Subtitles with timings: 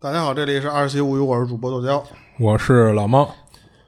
[0.00, 2.00] 大家好，这里是二七物语，我是主播豆椒，
[2.38, 3.34] 我是老猫。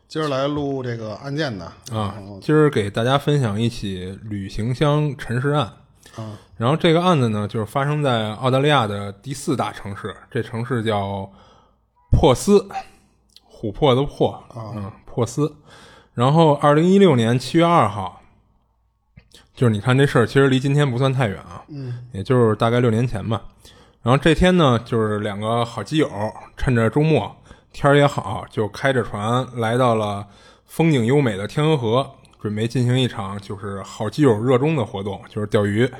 [0.08, 5.73] 今儿来录这个案件的啊，今儿给大家分享一起旅行箱沉尸案
[6.17, 6.36] 啊。
[6.57, 11.30] 然后这个案子呢，就是发生在澳大利亚的第四大城市，这城市叫
[12.11, 12.68] 珀斯，
[13.48, 15.54] 琥珀的珀啊，珀斯。
[16.14, 18.20] 然后二零一六年七月二号，
[19.54, 23.45] 就是你看这事儿，其实离今天不算太远啊，嗯，也就是大概六年前吧。
[24.02, 26.08] 然后这天呢，就是两个好基友
[26.56, 27.36] 趁着周末
[27.70, 30.27] 天儿也好，就开着船来到了
[30.64, 32.10] 风景优美的天鹅河，
[32.41, 35.91] 准备进行一场就是好基友热衷的活动，就是钓鱼。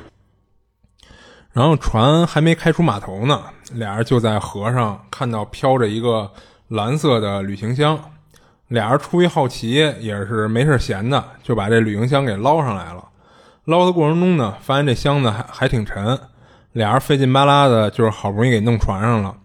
[1.53, 3.45] 然后船还没开出码头呢，
[3.75, 6.33] 俩人就在河上看到飘着一个
[6.69, 8.01] 蓝色的旅行箱，
[8.69, 13.05] 俩人出于好奇，也是没事闲的，就把这旅行箱给捞上来了。
[13.65, 16.19] 捞的过程中呢，发现这箱子还还挺沉。
[16.73, 19.37] 俩人费劲巴拉的，就是好不容易给弄船上了。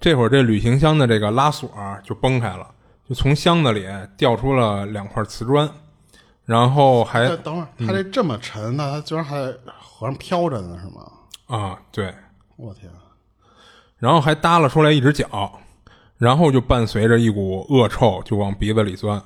[0.00, 1.70] 这会儿，这旅行箱的这个拉锁
[2.02, 2.66] 就崩开了，
[3.08, 5.70] 就从箱子里掉出了两块瓷砖，
[6.44, 11.06] 然后还等会儿，它这这么沉，那它居然还在河上飘着呢，是吗？
[11.46, 12.12] 啊，对，
[12.56, 12.90] 我天！
[13.98, 15.60] 然后还耷拉出来一只脚，
[16.18, 19.22] 然后就伴随着一股恶臭就往鼻子里钻。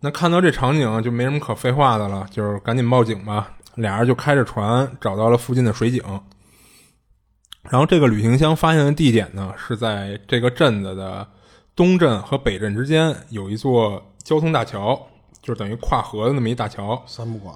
[0.00, 3.50] 那看到这场景，就没什么可废话的了，就是赶紧报警吧。
[3.74, 6.02] 俩人就开着船找到了附近的水井。
[7.68, 11.26] 然后这个旅行箱发现的地点呢，是在这个镇子的
[11.74, 14.94] 东镇和北镇之间有一座交通大桥，
[15.42, 17.02] 就是等于跨河的那么一大桥。
[17.06, 17.52] 三不管。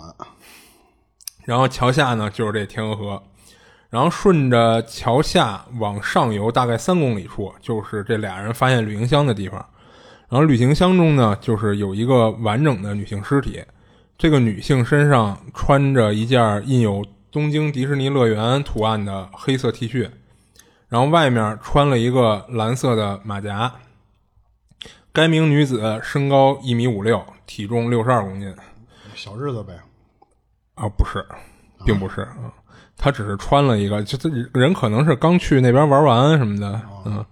[1.44, 3.22] 然后桥下呢就是这天鹅河，
[3.88, 9.64] 然后顺着桥下往上游大概三公里处，就是这俩人发现旅行箱的地方。
[10.28, 13.62] 然后旅行箱中呢，就是有一个完整的女性尸体，
[14.18, 17.04] 这个女性身上穿着一件印有。
[17.30, 20.10] 东京迪士尼乐园图案的黑色 T 恤，
[20.88, 23.72] 然后外面穿了一个蓝色的马甲。
[25.12, 28.54] 该名女子身高一米五六，体重六十二公斤。
[29.14, 29.74] 小日子呗？
[30.74, 31.24] 啊，不是，
[31.84, 32.52] 并不是啊，
[32.96, 37.24] 她只是穿了一个，就这人可能是刚去那边玩完什么的，嗯。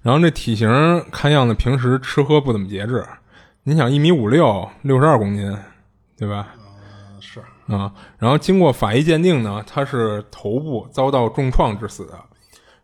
[0.00, 3.04] 然后这体型看样子平时吃喝不怎么节制。
[3.64, 5.54] 你想一米五六，六十二公斤，
[6.16, 6.54] 对吧？
[7.20, 12.18] 是啊，然后经过法医鉴定呢，他是头部遭到重创致死的。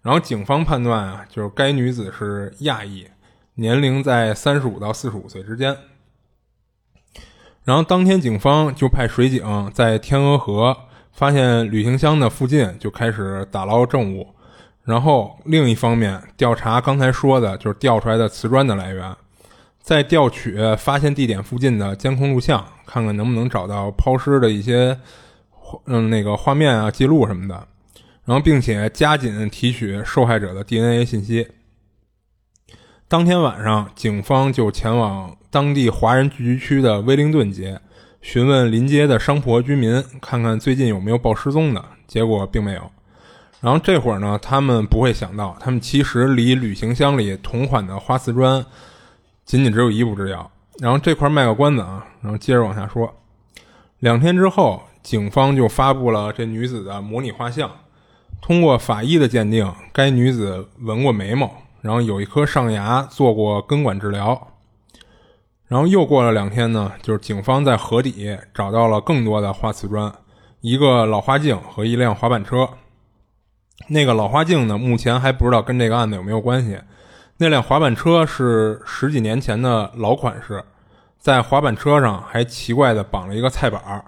[0.03, 3.07] 然后警方判断啊，就是该女子是亚裔，
[3.55, 5.75] 年龄在三十五到四十五岁之间。
[7.65, 10.77] 然后当天警方就派水警在天鹅河
[11.13, 14.35] 发现旅行箱的附近就开始打捞证物，
[14.83, 19.17] 然后另一方面调查刚才说的就是掉出来的瓷砖的来源。
[19.85, 24.99] 再调取发现地点附近的监控录像，看看能不能找到抛尸的一些
[25.85, 27.69] 嗯那个画面啊、记录什么的。
[28.25, 31.47] 然后，并且加紧提取受害者的 DNA 信息。
[33.07, 37.79] 当天晚上，警方就前往当地华人聚居区的威灵顿街，
[38.23, 41.85] 询问临街的商铺居民，看看最近有没有报失踪的。
[42.07, 42.91] 结果并没有。
[43.61, 48.65] 然后这会儿呢，他们不会想到，他们其实离旅行箱里同款的花瓷砖。
[49.45, 50.51] 仅仅只有一步之遥，
[50.81, 53.15] 然后这块卖个关子啊，然后接着往下说。
[53.99, 57.71] 两天之后，警方就发布了这女子的模拟画像。
[58.41, 61.51] 通过法医的鉴定，该女子纹过眉毛，
[61.81, 64.49] 然后有一颗上牙做过根管治疗。
[65.67, 70.13] 然后又过了两天呢，就是警方在河底找到了更多的花瓷砖，
[70.61, 72.69] 一个老花镜和一辆滑板车。
[73.89, 76.79] 那个老花镜呢，目前还不知道跟这个案子有没有关系。
[77.45, 80.65] 那辆滑板车是十几年前的老款式，
[81.19, 84.03] 在滑板车上还奇怪的绑了一个菜板儿，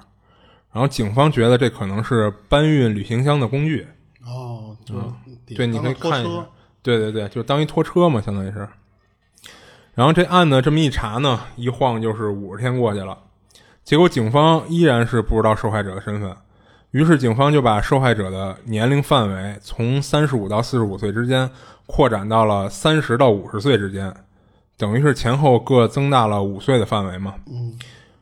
[0.72, 3.86] 然后警方觉得这可能是搬运旅行箱的工具。
[4.24, 6.46] 哦，对，你可以看一下，
[6.80, 8.66] 对对对，就当一拖车嘛，相当于是。
[9.92, 13.18] 然后这案子这么一查呢，一晃就是五十天过去了，
[13.84, 16.34] 结果警方依然是不知道受害者的身份。
[16.96, 21.50] 于是，警方就把受害者的年龄范围从三十五到四十五岁之间
[21.84, 24.14] 扩展到了三十到五十岁之间，
[24.78, 27.34] 等于是前后各增大了五岁的范围嘛。
[27.48, 27.78] 嗯，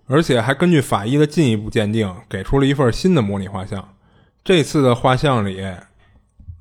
[0.09, 3.91] 而且还根据法医的进一步鉴定，给出了一份新的模拟画像。
[4.43, 5.65] 这次的画像里，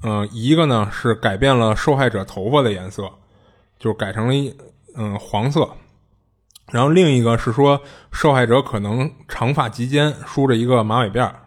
[0.04, 3.10] 嗯，一个呢是改变了受害者头发的颜色，
[3.80, 4.56] 就改成了一
[4.96, 5.68] 嗯黄色，
[6.72, 11.40] 然后另一个是说受害者可能长发及肩，梳着一个马尾辫儿。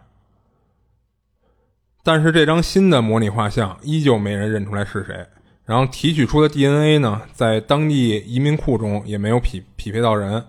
[2.07, 5.27] 但是这张新的模拟画像依旧没人认出来是谁，
[5.65, 10.45] 然后提取出的 DNA 呢，在当地移民库中也没有匹匹配到人，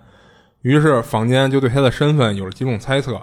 [0.62, 3.20] 于是坊间就对他的身份有了几种猜测。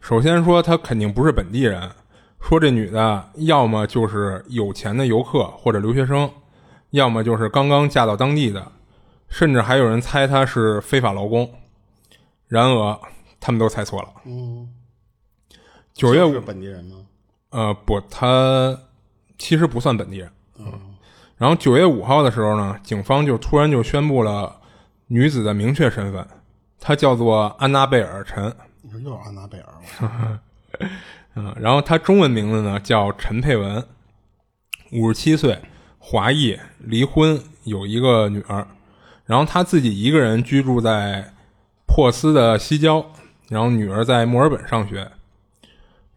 [0.00, 1.90] 首先说他肯定不是本地人，
[2.40, 6.30] 说这女的要么就是有钱的游客或者留学生，
[6.90, 8.70] 要么就是刚刚嫁到当地的，
[9.28, 11.50] 甚至还有人猜她是非法劳工。
[12.46, 13.00] 然而，
[13.40, 14.08] 他们都猜错了。
[14.24, 14.68] 嗯，
[15.92, 16.98] 九月五是本地人吗？
[17.50, 18.78] 呃，不，他
[19.38, 20.30] 其实不算本地人。
[20.58, 20.72] 嗯，
[21.36, 24.60] 然后九月五号的时候呢，警方就突然就宣布了
[25.08, 26.26] 女子的明确身份，
[26.78, 28.54] 她叫做安娜贝尔·陈。
[28.82, 30.38] 你说又是安娜贝尔？
[31.34, 33.84] 嗯，然后她中文名字呢叫陈佩文，
[34.92, 35.58] 五十七岁，
[35.98, 38.66] 华裔，离婚，有一个女儿。
[39.24, 41.32] 然后她自己一个人居住在
[41.86, 43.04] 珀斯的西郊，
[43.48, 45.10] 然后女儿在墨尔本上学。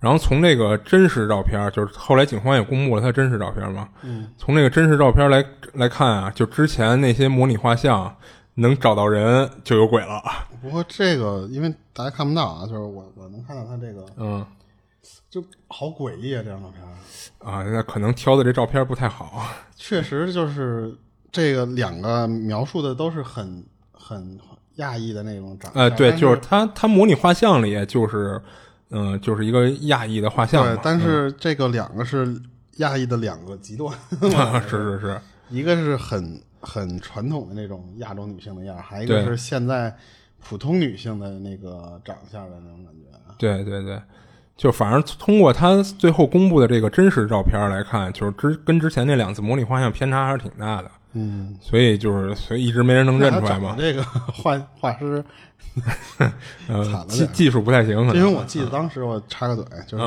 [0.03, 3.88] 然后从这个真实照片，就是后来警方也公布了他真实照片嘛。
[4.01, 5.41] 嗯，从这个真实照片来
[5.75, 8.13] 来看啊，就之前那些模拟画像
[8.55, 10.21] 能找到人就有鬼了。
[10.61, 14.45] 不过这个因为大家看不到啊，就是我我能看到他这个，嗯，
[15.29, 16.44] 就好诡异啊！
[16.44, 16.83] 这张照片
[17.39, 19.47] 啊，那可能挑的这照片不太好。
[19.77, 20.94] 确实就是
[21.31, 23.63] 这个两个描述的都是很
[23.94, 24.38] 很
[24.75, 25.81] 亚裔的那种长相。
[25.81, 28.41] 呃，对，就是他他模拟画像里就是。
[28.95, 32.39] 嗯，就是一个亚裔的画像对，但是这个两个是
[32.77, 33.91] 亚裔的两个极端，
[34.69, 39.95] 是是是，一个是很很传统的那种亚洲女性的样还一个是现在
[40.39, 43.35] 普通女性的那个长相的那种感觉。
[43.39, 43.99] 对对对，
[44.55, 50.91] 就反正通过他最后公布的这个真实照片来看，就是之跟之前那两次模拟画像偏差还是挺大的。
[51.13, 53.75] 嗯，所以就是所以一直没人能认出来嘛。
[53.77, 54.03] 这个
[54.33, 55.23] 画画师。
[56.68, 60.04] 呃，技技术不太行，因为我记得当时我插个嘴，就是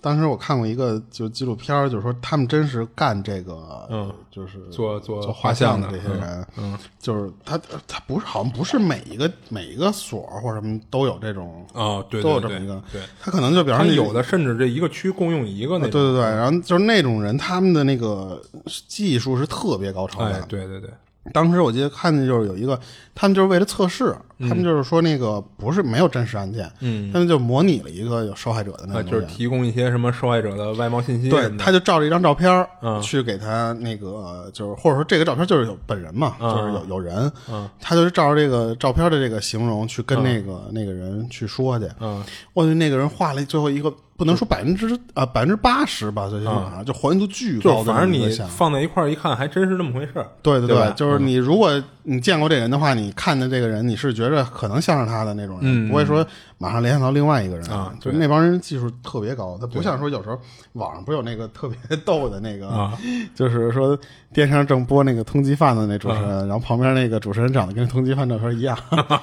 [0.00, 18.42] 当时我看过一个就纪录片，就是说他们真实干这个，嗯，就是做做做画像的这些人，嗯，就是他他不是好像不是每一个每一个所或者什么都有这种哦，对，都有这么一个，对，他可能就比方说有的甚至这一个区共用一个那，对对对，然后就是那种人，他们的那个
[18.86, 20.90] 技术是特别高超的，对对对。
[21.32, 22.78] 当时我记得看见就是有一个，
[23.14, 32.66] 他们就是为了测试，他们就是说那个不是没有真实案件，嗯，他们就模拟了一个有受害者的那种，就是提供一些什么受害者的外貌信息，对，他就照着一张照片
[33.02, 42.22] 去给他那个就是或者说这个照片就是有本人嘛，就是有有人，嗯，他就是照着这个照片的这个形容去跟那个那个人去说去，嗯，
[42.52, 43.92] 我去那个人画了最后一个。
[44.16, 47.78] 不能说百分之啊百分之八十吧，最起码就还原度巨高。
[47.78, 56.24] 就反正你放在一块儿一看，还真是那么回事儿对对对，就是你如果你见过这人的话，你看的这个人，你是觉着可能像是他的那种人，不会说
[56.64, 57.94] 马上联想到另外一个人啊。
[58.00, 60.40] 就是那帮人技术特别高，他不像说有时候
[60.72, 61.76] 网上不有那个特别
[62.06, 62.90] 逗的那个，
[63.34, 63.98] 就是说
[64.32, 68.78] 电视上正播那个通缉犯的那主持人，然后旁边那个主持人长得跟通缉犯照片一样，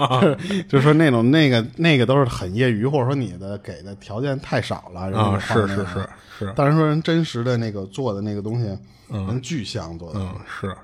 [0.69, 4.89] 就是说那种那个那个都是很业余，或者说你的给的条件太少。
[4.93, 8.77] 了啊，是是是是，但是说人真实的那个做的那个东西，
[9.09, 10.75] 嗯，巨像做的，嗯，是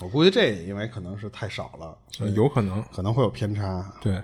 [0.00, 1.96] 我估计这因为可能是太少了，
[2.34, 3.84] 有可能可能会有偏差。
[4.02, 4.20] 对，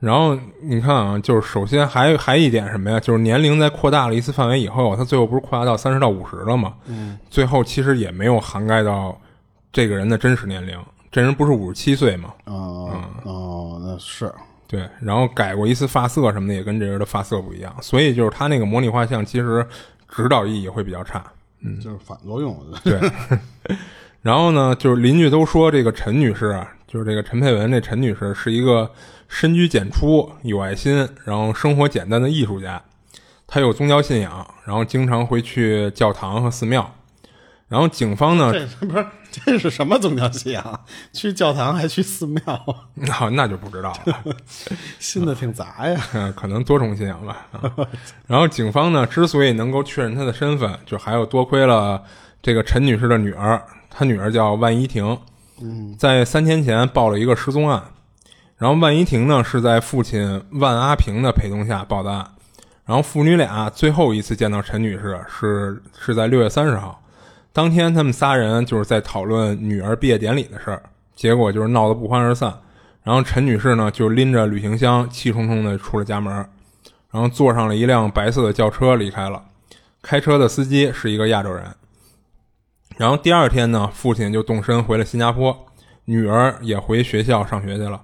[0.00, 2.98] 然后你看啊，就是首先还还一点什么呀？
[2.98, 6.74] 就是年龄在扩大了一次范围以后，他最后不是扩大到三十到五十了吗？
[6.86, 9.16] 嗯，最后其实也没有涵盖到
[9.72, 10.76] 这个人的真实年龄，
[11.12, 12.32] 这人不是五十七岁吗？
[12.46, 12.90] 哦
[13.24, 14.32] 哦，那是。
[14.66, 19.66] 对，然后改过一次发色什么的，也跟这人的发色不一样，所以就是他那个模拟画像，其实
[20.08, 21.24] 指导意义会比较差，
[21.60, 22.56] 嗯，就是反作用。
[22.84, 22.98] 对，
[24.22, 28.88] 然后呢，就是邻居都说这个陈女士啊，就是这个陈佩文这陈女士是一个
[29.30, 32.82] 深居简出、有爱心，然后生活简单的艺术家，
[33.46, 36.96] 他有宗教信仰，然后经常会去教堂和寺庙。
[37.68, 38.52] 然后警方呢？
[38.52, 40.84] 这不是这是什么宗教信仰？
[41.12, 42.84] 去教堂还去寺庙？
[42.94, 44.36] 那 那就不知道了。
[44.98, 46.00] 信的挺杂呀。
[46.12, 47.46] 嗯，可能多重信仰吧。
[48.26, 52.02] 然后警方呢，之所以能够确认他的身份，就还有多亏了
[52.42, 55.16] 这个陈女士的女儿，她女儿叫万依婷。
[55.62, 57.80] 嗯，在三天前报了一个失踪案。
[58.60, 62.30] 然后万一婷呢是在父亲万阿平的陪同下报的案。
[62.84, 67.02] 然后父女俩最后一次见到陈女士是是在六月三十号。
[67.54, 70.82] 当天，他们仨人就是在讨论女儿毕业典礼的事儿，
[71.16, 72.52] 结果就是闹得不欢而散。
[73.02, 76.34] 然后陈女士呢，就拎着旅行箱，气冲冲地出了家门，
[77.10, 79.42] 然后坐上了一辆白色的轿车离开了。
[80.02, 81.64] 开车的司机是一个亚洲人。
[82.98, 85.66] 然后第二天呢，父亲就动身回了新加坡，
[86.04, 88.02] 女儿也回学校上学去了。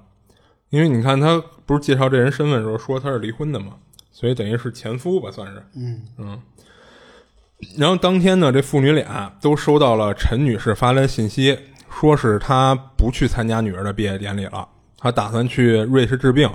[0.71, 3.75] 因为你看，他不是介绍这人身份的时候说他是离婚的嘛，
[4.11, 5.63] 所以等于是前夫吧，算是。
[5.77, 6.41] 嗯嗯。
[7.79, 11.59] 然后当天呢，这父女俩都收到了陈女士发来的信息，
[11.89, 14.69] 说是她不去参加女儿的毕业典礼了，
[14.99, 16.51] 她打算去瑞士治病。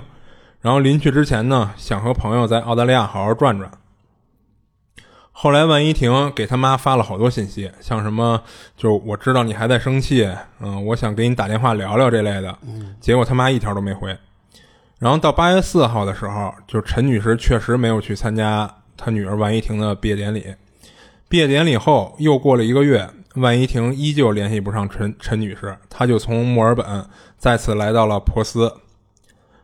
[0.60, 3.68] 然后临去之前呢，想和朋友在澳大利亚好好转转。
[5.42, 8.40] 后来万一婷给他妈发了好多信息，像什么
[8.76, 10.24] 就我知道你还在生气，
[10.60, 12.56] 嗯，我想给你打电话聊聊这类的，
[13.00, 14.16] 结果他妈一条都没回。
[15.00, 20.54] 然后到八月四号的时候，就陈女士确实没有去参加她女儿万一婷的毕业典礼。
[21.28, 27.04] 毕业典礼后又过了一个月，万一婷依旧联系不上陈陈女士，她就从墨尔本
[27.36, 28.72] 再次来到了珀斯，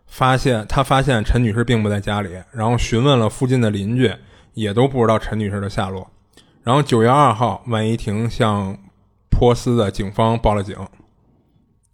[0.08, 4.12] 发现她发现陈女士并不在家里，然后询问了附近的邻居，
[4.58, 6.10] 也都不知道陈女士的下落。
[6.62, 8.76] 然后九月二号，万一婷向
[9.30, 10.76] 珀斯的警方报了警。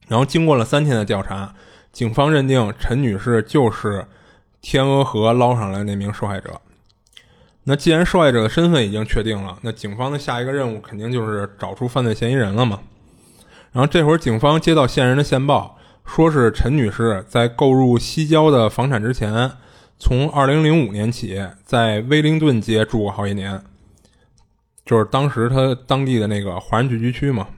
[0.08, 1.54] 然后经过了三天的调查。
[1.92, 4.04] 警方认定陈女士就是
[4.60, 6.60] 天鹅河捞上来那名受害者。
[7.62, 12.80] 那既然受害者的身份已经确定了，那警方的下一个任务肯定就是找出犯罪嫌疑人了嘛。
[13.70, 19.52] 然后这会儿警方接到线人的线报，说是陈女士在购入西郊的房产之前，
[19.98, 23.62] 从2005年起在威灵顿街住过好几年，
[24.84, 27.48] 就是当时他当地的那个华人聚居区嘛。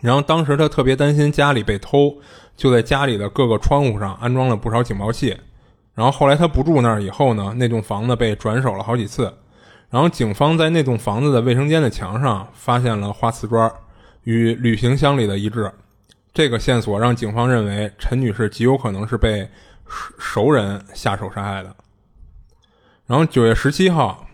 [0.00, 2.20] 然后当时他特别担心家里被偷。
[2.56, 5.34] 就在家里的各个窗户上安装了不少警报器，
[5.94, 9.32] 然后后来他不住那儿以后呢，那栋房子被转手了好几次，
[9.88, 13.72] 然后警方在那栋房子的卫生间的墙上发现了花瓷砖，
[14.24, 15.72] 与旅行箱里的一致，
[16.34, 19.48] 这个线索让警方认为陈女士极有可能是被
[20.18, 21.74] 熟人下手杀害的。
[23.06, 24.26] 然后九月十七号，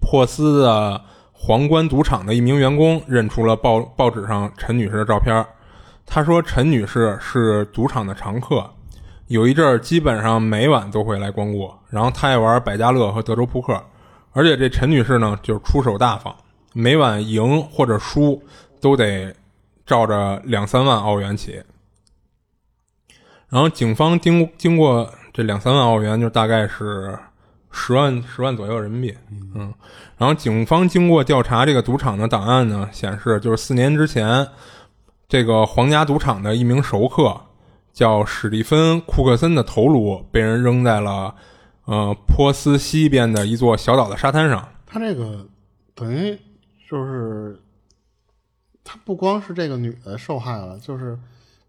[0.00, 5.46] 珀斯的皇冠赌场的一名员工认出了报报纸上陈女士的照片。
[6.04, 8.70] 他说：“陈女士是赌场的常客，
[9.26, 11.70] 有一阵儿基本上每晚都会来光顾。
[11.90, 13.78] 然后他爱玩百家乐和德州扑克，
[14.32, 16.34] 而且这陈女士呢，就是出手大方，
[16.72, 18.42] 每晚赢或者输
[18.80, 19.34] 都得
[19.84, 21.62] 照着两三万澳元起。
[23.48, 27.18] 然后警方经经过这两三万澳元，就大概是
[27.70, 29.14] 十万十万左右人民币。
[29.54, 29.72] 嗯，
[30.16, 34.46] 然后警方经过调查这个赌场的档案呢，显示就是四年之前。”
[35.30, 37.38] 这个皇家赌场的一名熟客
[37.92, 41.34] 叫史蒂芬·库克森的头颅被人扔在了
[41.84, 44.66] 呃波斯西边的一座小岛的沙滩上。
[44.86, 45.46] 他这个
[45.94, 46.34] 等于
[46.88, 47.60] 就是
[48.82, 51.18] 他不光是这个女的受害了，就是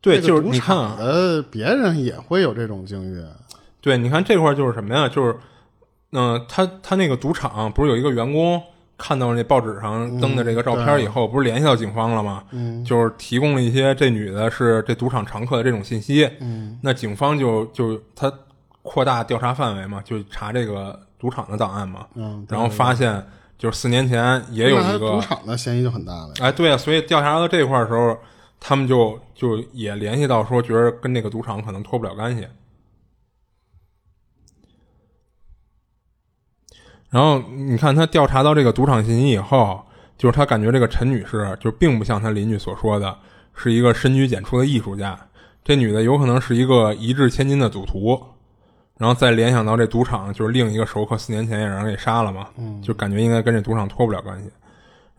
[0.01, 3.23] 对，就是你看呃，别人也会有这种境遇。
[3.81, 5.07] 对，你看这块就是什么呀？
[5.07, 5.35] 就是
[6.11, 8.61] 嗯，他他那个赌场不是有一个员工？
[9.01, 12.43] 看到那报纸上登的这个照片以后，不是联系到警方了吗？
[12.51, 16.29] 嗯，就是提供了一些这女的是这赌场常客的这种信息。
[16.41, 18.29] 嗯，那警方就就他
[18.81, 22.05] 扩大调查范围嘛，就查这个赌场的档案嘛。
[22.15, 23.25] 嗯，然后发现
[23.57, 26.33] 就是四年前也有一个赌场的嫌疑就很大了。
[26.41, 28.17] 哎，对啊，所以调查到这块的时候，
[28.59, 32.47] 他们就就也联系到说，觉得跟那个赌场可能脱不了干系。
[37.09, 39.83] 然后你看他调查到这个赌场信息以后，
[40.17, 43.17] 就是他感觉这个陈女士就并不像他邻居所说的，
[43.55, 45.19] 是一个深居简出的艺术家。
[45.63, 48.21] 这女的有可能是一个一掷千金的赌徒。
[48.97, 52.49] 然后再联想到这赌场就是另一个熟客四年前也让人给杀了嘛，
[52.83, 54.51] 就感觉应该跟这赌场脱不了关系。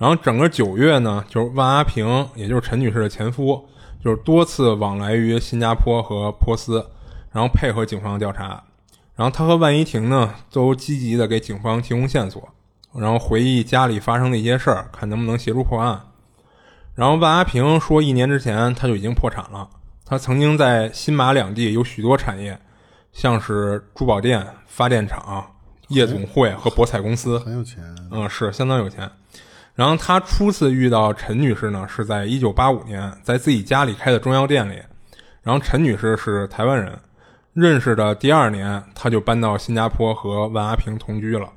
[0.00, 3.62] 然后整个九月呢，就是万阿平，也就是陈女士的前夫，
[4.02, 6.82] 就是多次往来于新加坡和波斯，
[7.30, 8.64] 然后配合警方调查。
[9.14, 12.48] 然后他和万怡婷呢，都积极的给警方提供线索，
[12.94, 16.00] 然后回忆家里发生的一些事儿，看能不能协助破案。
[16.94, 19.68] 然后万阿平说，一年之前他就已经破产了。
[20.06, 22.58] 他曾经在新马两地有许多产业，
[23.12, 25.44] 像是珠宝店、发电厂、
[25.88, 27.84] 夜总会和博彩公司，很有钱。
[28.10, 29.10] 嗯，是相当有钱。
[29.80, 34.74] 然后他初次遇到陈女士呢，是在一九八五年，在自己家里开的中药店里。
[35.40, 36.92] 然后陈女士是台湾人。
[37.54, 41.50] 认识的第二年，他就搬到新加坡和万阿平同居了。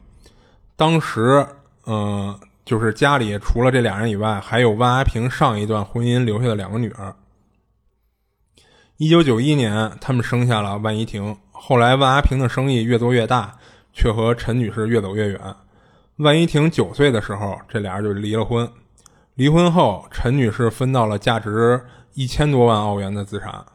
[0.77, 1.45] 当时，
[1.85, 7.13] 嗯，就是家里除了这俩人以外，还有万阿平上一段婚姻留下的两个女儿。
[8.95, 11.35] 一九九一年，他们生下了万怡婷。
[11.51, 13.53] 后来，万阿平的生意越做越大，
[13.91, 15.41] 却和陈女士越走越远。
[16.17, 18.69] 万一婷九岁的时候，这俩人就离了婚。
[19.33, 21.81] 离婚后，陈女士分到了价值
[22.13, 23.65] 一千多万澳元的资产。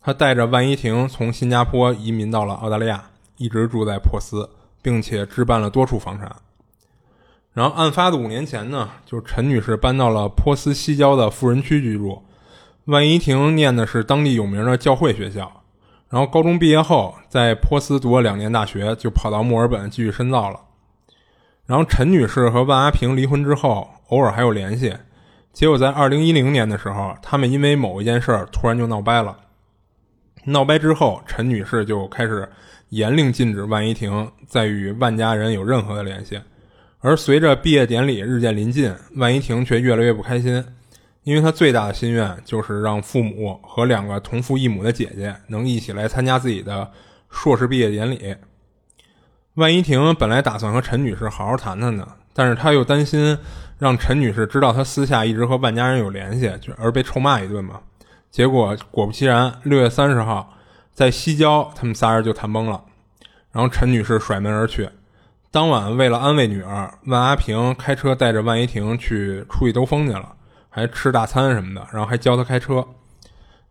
[0.00, 3.04] 她带着万一婷从新加坡移民到了澳大利亚，
[3.36, 4.48] 一直住在珀斯，
[4.80, 6.34] 并且置办了多处房产。
[7.52, 12.22] 然后案发的五年前呢，就陈女士搬到了珀斯西郊的富人区居住。
[12.86, 15.62] 万一婷念的是当地有名的教会学校，
[16.08, 20.60] 然后高中毕业后在珀斯读了两年大学，就跑到墨尔本继续深造了。
[21.66, 24.94] 然后陈女士和万阿平离婚之后，偶尔还有联系，
[25.52, 29.36] 结果在二零一零年的时候，他们因为某一件事儿突然就闹掰了。
[30.44, 32.48] 闹掰之后，陈女士就开始
[32.90, 36.40] 严令禁止万一婷再与万家人有任何的联系，
[37.00, 40.64] 而随着毕业典礼日渐临近，万一婷却越来越不开心，
[41.24, 46.88] 因为她最大的心愿就是让父母和两个同父异母的姐姐能一起来参加自己的
[47.28, 48.36] 硕士毕业典礼。
[49.56, 53.36] 万一婷本来打算和陈女士好好谈谈的，但是她又担心
[53.78, 57.80] 让陈女士知道她私下一直和万家人有联系，就而被臭骂一顿嘛。
[58.30, 60.52] 结果果不其然，六月三十号
[60.92, 62.82] 在西郊，他们仨人就谈崩了，
[63.50, 64.90] 然后陈女士甩门而去。
[65.50, 70.34] 当晚，为了安慰女儿，万阿平开车带着万一婷去出去兜风去了，
[70.68, 72.86] 还吃大餐什么的，然后还教她开车。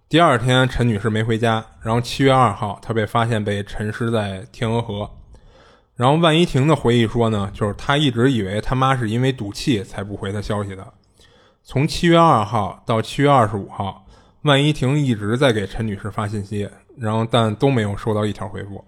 [0.09, 5.07] 第二天，陈女士没回家，然后七月二号，她被发现被沉尸在天鹅河。
[5.95, 10.93] 然后万一婷的回忆说呢，就是她一直以为她妈是因为赌气才不回她消息的。
[11.63, 14.05] 从七月二号到七月二十五号，
[14.41, 18.83] 万一婷一直在给陈女士发信息，然后但都没有收到一条回复。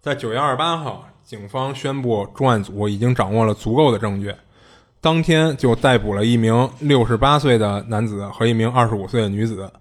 [0.00, 4.34] 在九月二十八号，警方宣布重案组已经掌握了足够的证据，
[5.00, 9.72] 当天就逮捕了一名六十八岁的男子和一名二十五岁的女子，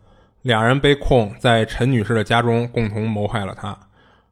[0.43, 3.77] 俩人被控在陈女士的家中共同谋害了她，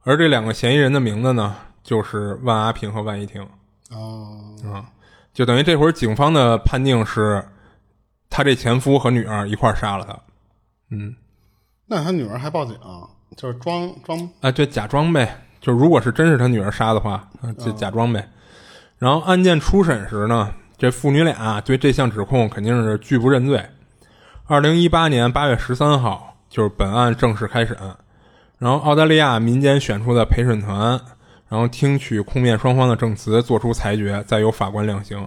[0.04, 3.46] 而这两个嫌疑人的名字呢，就是万阿平和万一婷。
[3.92, 4.86] 哦，啊，
[5.34, 7.44] 就等于这会儿警方的判定是，
[8.30, 10.18] 他这前夫和女儿一块杀了他。
[10.92, 11.16] 嗯，
[11.86, 12.76] 那他女儿还报警，
[13.36, 15.44] 就是装装啊，就假装呗。
[15.60, 17.28] 就如果是真是他女儿杀的话，
[17.58, 18.28] 就假装呗。
[18.98, 23.64] 然后案件初审时呢，这父女俩对这项指控肯定是拒不认罪。
[24.46, 27.78] 二零一八年八月十三号，就是本案正式开审。
[28.60, 31.02] 然后澳大利亚民间选出的陪审团，
[31.48, 35.18] 然后听取控辩双方的证词，做出裁决，再由法官量刑。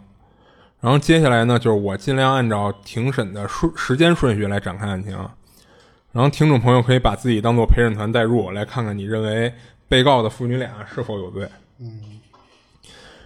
[0.81, 5.13] 然后接下来呢，就是我尽量按照庭审的顺时间顺序来展开案情。
[6.13, 9.53] 然后听众朋友可以把自己当做陪审团代入，来看看你认为。
[9.89, 11.47] 被告的父女俩是否有罪？
[11.79, 12.01] 嗯，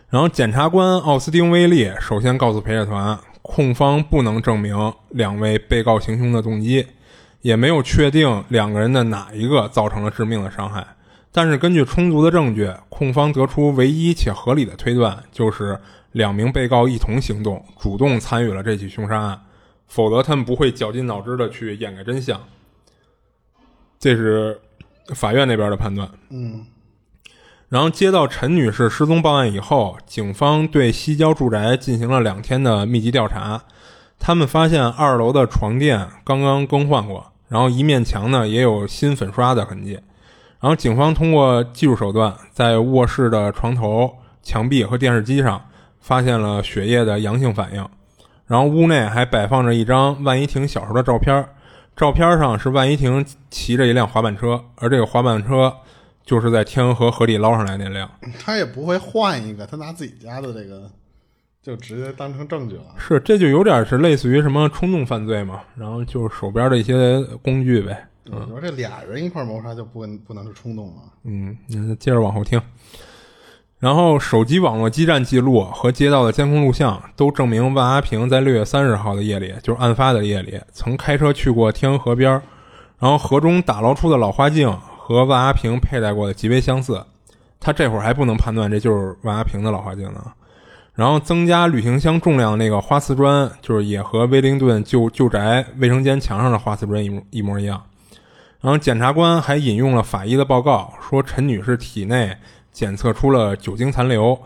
[0.09, 6.85] 然后检察官奥斯汀·威利首先告诉陪审团，控方不能证明两位被告行凶的动机，
[7.47, 10.85] 也没有确定两个人的哪一个造成了致命的伤害。
[11.31, 15.79] 但是根据充足的证据，控方得出唯一且合理的推断，就是
[16.13, 19.41] 两名被告一同行动，主动参与了这起凶杀案，
[19.87, 22.41] 否则他们不会绞尽脑汁的去掩盖真相。
[23.99, 24.61] 这是。
[25.15, 26.67] 法院那边的判断，嗯，
[27.69, 33.63] 然后接到陈女士失踪报案以后，警方对西郊住宅进行了两天的密集调查。
[34.19, 40.01] 他们发现二楼的床垫刚刚更换过，然后一面墙呢也有新粉刷的痕迹。
[40.61, 44.11] 然后警方通过技术手段，在卧室的床头、
[44.43, 45.63] 墙壁和电视机上
[46.01, 47.89] 发现了血液的阳性反应。
[48.47, 51.47] 然后屋内还摆放着一张万一婷小时候的照片。
[51.97, 55.75] 照片上是万一婷骑着一辆滑板车，而这个滑板车
[56.25, 58.07] 就是在天鹅河河底捞上来那辆。
[58.39, 60.91] 他也不会换一个，他拿自己家的这个
[61.67, 62.95] 就直接当成证据了。
[62.97, 68.07] 是，这就有点是类似于什么冲动犯罪嘛，然后就是手边的一些工具呗。
[68.23, 71.03] 你说这俩人一块谋杀就不不能是冲动了？
[71.25, 72.63] 嗯，那接着往后听。
[73.81, 82.31] 然后，手机网络基站记录和街道的监控录像都证明，万阿平在六月三十号的夜里，就是案发的夜里，曾开车去过天鹅河边
[83.01, 87.05] 然后河中打捞出的老花镜和万阿平佩戴过的极为相似。
[87.59, 90.25] 他这会儿还不能判断这就是万阿平的老花镜呢。
[90.97, 97.81] 然后增加旅行箱重量那个花瓷砖，就是也和威灵顿旧旧宅卫生间墙上的花瓷砖一模一模一样。
[98.61, 102.37] 然后检察官还引用了法医的报告，说陈女士体内。
[102.73, 104.39] 检测出了酒精残留，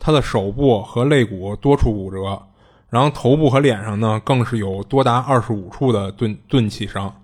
[0.00, 2.42] 她的手部和肋骨多处骨折，
[2.90, 7.22] 然后头部和脸上呢，更是有多达二十五处的钝钝器伤，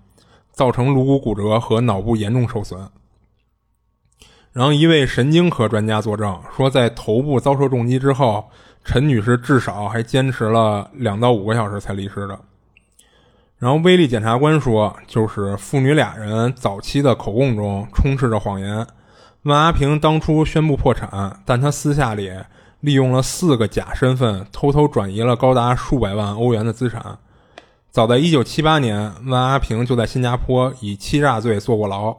[0.53, 2.87] 造成颅骨骨折和脑部严重受损。
[4.53, 8.49] 然后一位神经科专家作证说，在头部遭受重击之后，
[8.85, 12.39] 陈女士至少还坚持了两到五个小时才离世的。
[13.57, 18.85] 然后威利检察官说，就是父女俩人早期的口供中充斥着谎言。
[19.43, 22.31] 万阿平当初宣布破产，但他私下里
[22.79, 27.17] 利用了四个假身份，偷偷转移了高达数百万欧元的资产。
[27.89, 32.15] 早在1978年，万阿平就在新加坡以欺诈罪坐过牢。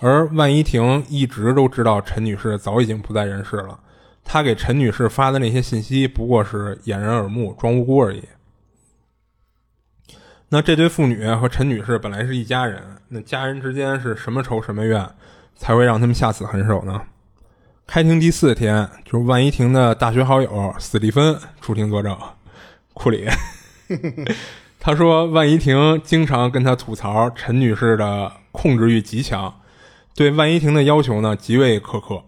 [0.00, 3.78] 而万一婷一直都知道陈女士早已经不在人世了，
[4.24, 8.22] 他给陈女士发的那些信息不过是掩人耳目、装无辜而已。
[10.48, 15.08] 那这对父女和陈女士本来是一家人，那家人之间是什么仇什么怨？
[15.56, 17.00] 才会让他们下此狠手呢？
[17.86, 22.16] 开庭第四天，就是万一婷的大学好友斯蒂芬出庭作证。
[22.92, 23.28] 库里，
[24.80, 29.60] 他说万怡婷经常跟他吐槽陈女士的控制欲极强，
[30.14, 32.22] 对万怡婷的要求呢极为苛刻。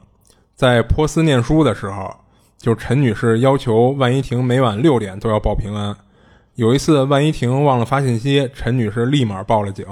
[0.57, 2.16] 在波斯念书的时候，
[2.57, 5.95] 就陈女士要求万一婷每晚六点都要报平安。
[6.55, 9.85] 有一次，万一婷忘了发信息，陈女士立马报了警。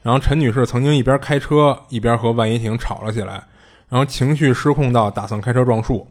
[0.00, 3.34] 然后陈女士曾经一边开车一边和万一婷吵了起来，
[3.90, 6.08] 然后情绪失控到打算开车撞树。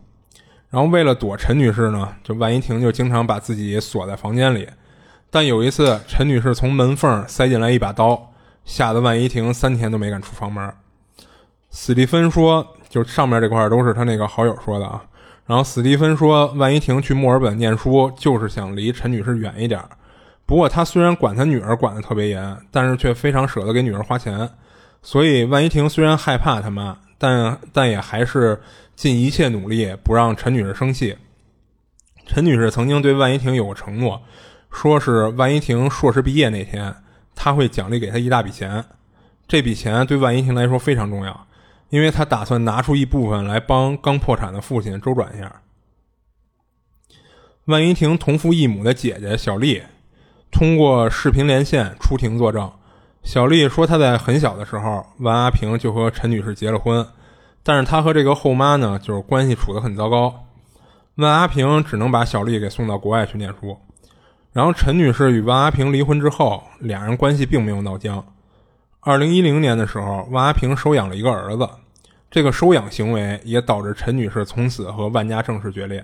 [0.70, 4.70] 然后为了躲陈女士呢，就万一婷就经常把自己锁在房间里。
[5.32, 8.32] 但有一次，陈女士从门缝塞进来一把刀，
[8.64, 10.72] 吓得万一婷三天都没敢出房门。
[11.72, 15.04] 史蒂芬说：“就上面这块都是他那个好友说的啊。”
[15.46, 19.82] 然后史蒂芬说：“万一婷去墨尔本念书，就是想离陈女士远一点。
[20.46, 24.50] 不过他虽然管他女儿管得特别严，但是却非常舍得给女儿花钱。
[25.02, 28.60] 所以万一婷虽然害怕他妈，但但也还是
[28.96, 31.16] 尽一切努力不让陈女士生气。
[32.26, 34.22] 陈女士曾经对万一婷有过承诺。”
[34.70, 36.94] 说是万一婷硕士毕业那天，
[37.34, 38.84] 他会奖励给她一大笔钱。
[39.48, 41.47] 这笔钱对万一婷来说非常重要，
[41.90, 45.62] 因为他打算拿出一部分来帮刚破产的父亲周转一下。
[47.66, 49.84] 万一婷同父异母的姐姐小丽
[50.52, 52.72] 通过视频连线出庭作证。
[53.24, 57.06] 小丽说，她在很小的时候，万阿平就和陈女士结了婚，
[57.62, 60.46] 但是她和这个后妈呢，就是关系处得很糟糕。
[61.16, 63.78] 万阿平只能把小丽给送到国外去念书。
[64.54, 68.24] 然后，陈女士与万阿平离婚之后，两人关系并没有闹僵。
[69.08, 71.66] 二零一零年的时候，万阿平收养了一个儿子，
[72.30, 76.04] 这个收养行为也导致陈女士从此和万家正式决裂。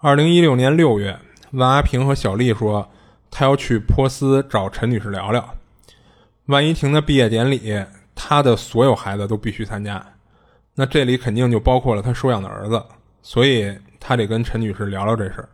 [0.00, 1.18] 二零一六年六月，
[1.52, 2.86] 万阿平和小丽说，
[3.30, 5.54] 他要去波斯找陈女士聊聊。
[6.44, 7.82] 万一婷的毕业典礼，
[8.14, 10.06] 他的所有孩子都必须参加，
[10.74, 12.84] 那这里肯定就包括了他收养的儿子，
[13.22, 15.48] 所以他得跟陈女士聊聊这事儿。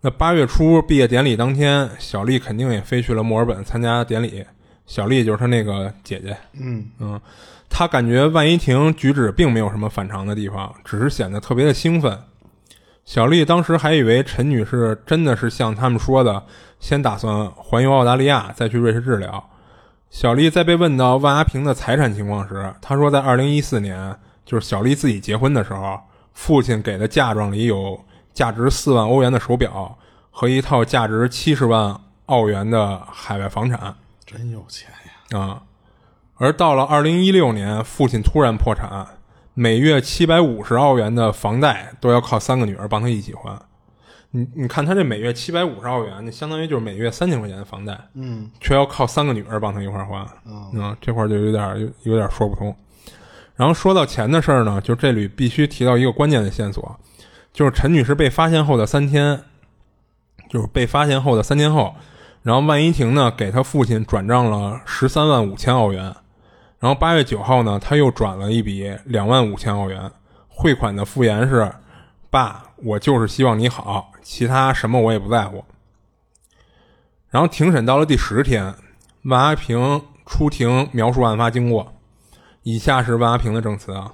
[0.00, 4.44] 那八月初毕业典礼当天，小丽肯定也飞去了墨尔本参加典礼。
[4.86, 6.36] 小丽就是她那个姐姐。
[6.52, 7.20] 嗯嗯，
[7.68, 12.18] 她感觉万一婷举止并没有什么反常的地方，只是显得特别的兴奋。
[13.04, 16.44] 小丽当时还以为陈女士真的是像他们说的，
[16.80, 19.50] 先打算环游澳大利亚，再去瑞士治疗。
[20.10, 26.00] 小丽在被问到万阿平的财产情况时，她说，在二零一四年，就是小丽自己结婚的时候，
[26.32, 27.98] 父亲给的嫁妆里有。
[28.34, 29.96] 价值四万欧元的手表
[30.32, 33.94] 和一套价值七十万澳元的海外房产，
[34.36, 35.38] 真有钱呀！
[35.38, 35.62] 啊，
[36.36, 39.06] 而到了二零一六年，父亲突然破产，
[39.54, 43.58] 每月七百五十澳元的房贷都要靠三个女儿帮他一起还。
[44.30, 52.74] 你你看他这每月七百五十澳元，那相当于就是每月三千块钱的房贷，嗯，却要靠三个女儿帮他一块儿还，嗯，这块就有点有有点说不通。
[53.54, 56.98] 然后说到钱的事儿呢，就这里必须提到一个关键的线索。
[57.52, 59.40] 就是陈女士被发现后的三天，
[60.50, 61.94] 就是被发现后的三天后，
[62.44, 66.14] 然后万一婷呢给她父亲转账了十三万五千澳元，
[66.78, 70.12] 然后八月九号呢，他又转了一笔两万五千澳元，
[70.46, 71.72] 汇款的复言是
[72.28, 75.64] ：“爸，我就是希望你好，其他什么我也不在乎。”
[77.30, 78.74] 然后庭审到了第十天，
[79.22, 81.94] 万阿平出庭描述案发经过，
[82.62, 84.12] 以下是万阿平的证词啊，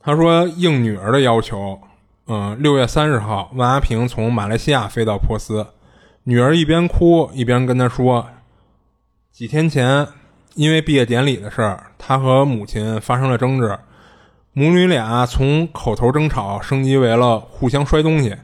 [0.00, 1.80] 他说应女儿的要求。
[2.28, 5.64] 嗯，六月三十号，万阿平从马来西亚飞到珀斯，
[6.28, 8.28] 女儿一边哭一边跟他说，
[9.30, 10.04] 几天前
[10.56, 13.78] 因为毕业典礼的事儿，他和母亲发生了争执，
[14.52, 18.36] 母女俩从口头争吵升级为了互相摔东西。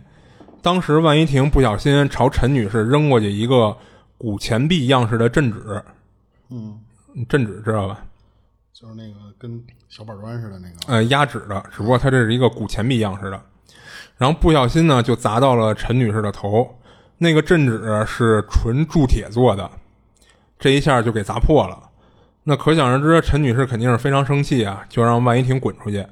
[0.62, 3.77] 当时万一婷不小心朝陈女士扔过去一个
[4.16, 5.83] 古钱币样式的镇纸，
[6.51, 6.79] 嗯，
[7.29, 8.05] 镇纸知道吧？
[8.73, 13.42] 就是那个跟小板砖似的那个，呃，压纸的，只不过它这是一个古钱币样式的。
[14.16, 16.79] 然后不小心呢，就砸到了陈女士的头。
[17.18, 19.70] 那个镇纸是纯铸铁做的，
[20.59, 21.79] 这一下就给砸破了。
[22.44, 26.05] 那可想而知，陈女士肯定是非常生气啊，就让万一婷滚出去。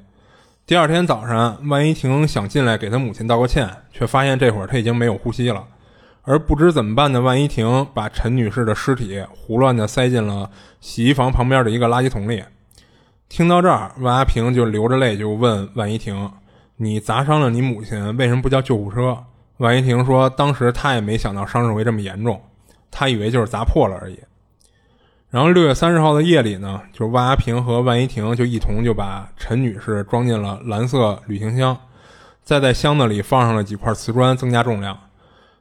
[0.65, 5.65] 第二天早上，万一婷想进来给她母亲道个歉，却发现这会儿她已经没有呼吸了。
[6.23, 12.43] 而不知怎么办的万一婷把陈女士的尸体胡乱地塞进了洗衣房旁边的一个垃圾桶里。
[13.27, 16.31] 听到这儿，万阿平就流着泪就问万一婷。
[16.77, 19.17] 你砸伤了你母亲，为什么不叫救护车？
[19.61, 22.41] 万一婷说，当时他也没想到伤势会这么严重，
[22.89, 24.19] 他以为就是砸破了而已。
[25.29, 31.77] 然后六月三十号的夜里呢，就是万阿平和万一婷就一同就把陈女士装进了蓝色旅行箱，
[32.43, 34.97] 再在箱子里放上了几块瓷砖，增加重量。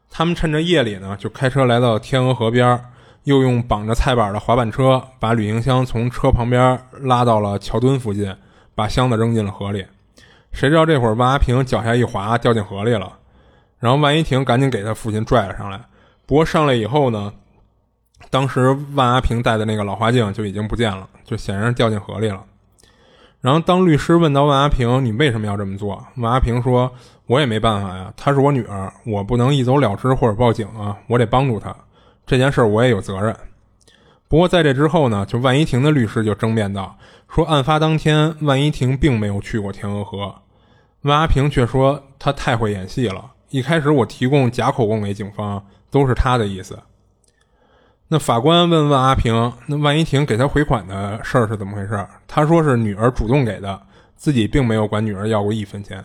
[0.09, 2.83] 他们趁着夜里呢，就开车来到天鹅河边，
[3.25, 8.35] 又用绑着菜板的滑板车把旅行箱从车旁边拉到了桥墩附近，
[8.75, 9.85] 把箱子扔进了河里。
[10.53, 13.20] 谁知道这会儿万阿平脚下一滑，掉进河里了。
[13.81, 15.81] 然后万一婷赶紧给他父亲拽了上来。
[16.27, 17.33] 不过上来以后呢，
[18.31, 22.45] 当时万阿平戴的那个老花镜就已经不见了，就显然掉进河里了。
[23.41, 26.93] 然后当律师问到万阿平：“你为什么要这么做？”万阿平说
[27.27, 31.75] ：“我也没办法呀，她是我女儿，我不能一走了之或者报警啊，我得帮助她。
[32.27, 33.35] 这件事我也有责任。”
[34.29, 36.97] 不过在这之后呢，就万一婷的律师就争辩道
[37.35, 40.35] ：“说案发当天，万一婷并没有去过天鹅河。”
[41.03, 43.33] 万阿平却说：“他太会演戏了。
[43.51, 46.79] 一开始我提供假口供给警方，都是他的意思。”
[48.13, 53.81] 那法官问万阿平：“那万一婷给他回款的事儿是怎么回事？”他说是女儿主动给的，
[54.17, 56.05] 自己并没有管女儿要过一分钱。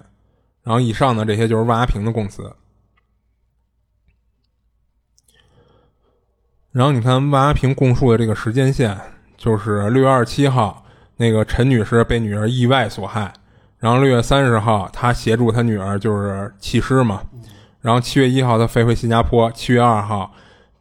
[0.61, 2.55] 然后以上呢，这些就是万阿平的供词。
[6.71, 8.95] 然后你看万阿平供述的这个时间线，
[9.37, 10.85] 就是六月二十七号，
[11.17, 13.33] 那个陈女士被女儿意外所害，
[13.79, 17.23] 然后六月三十号，他协助他女儿就是弃尸嘛，
[17.85, 20.31] 然后七月一号他飞回新加坡，七月二号。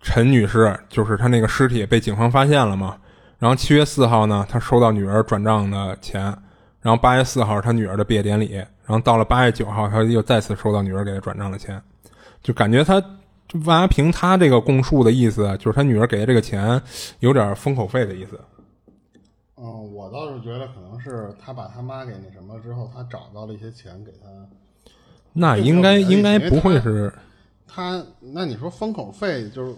[0.01, 2.97] 陈女士就是她那个尸体被警方发现了嘛？
[3.39, 6.23] 然后七月四号呢，他收到女儿转账的钱，
[6.81, 11.79] 然后八月四号是她女儿的毕业典礼，然后到了八月九号，他又再次收到女儿给他转账的钱，
[12.43, 12.95] 就感觉她
[13.67, 16.81] 万阿平他这个供述的意思，就是他女儿给的这个钱
[17.21, 18.41] 有点封口费的意思。
[19.57, 24.29] 嗯，我倒是觉得可能是他把他妈给那什么之后，他找到了一些钱给他。
[25.35, 27.13] 那应该应该不会是。
[27.67, 29.75] 他那你说封口费就是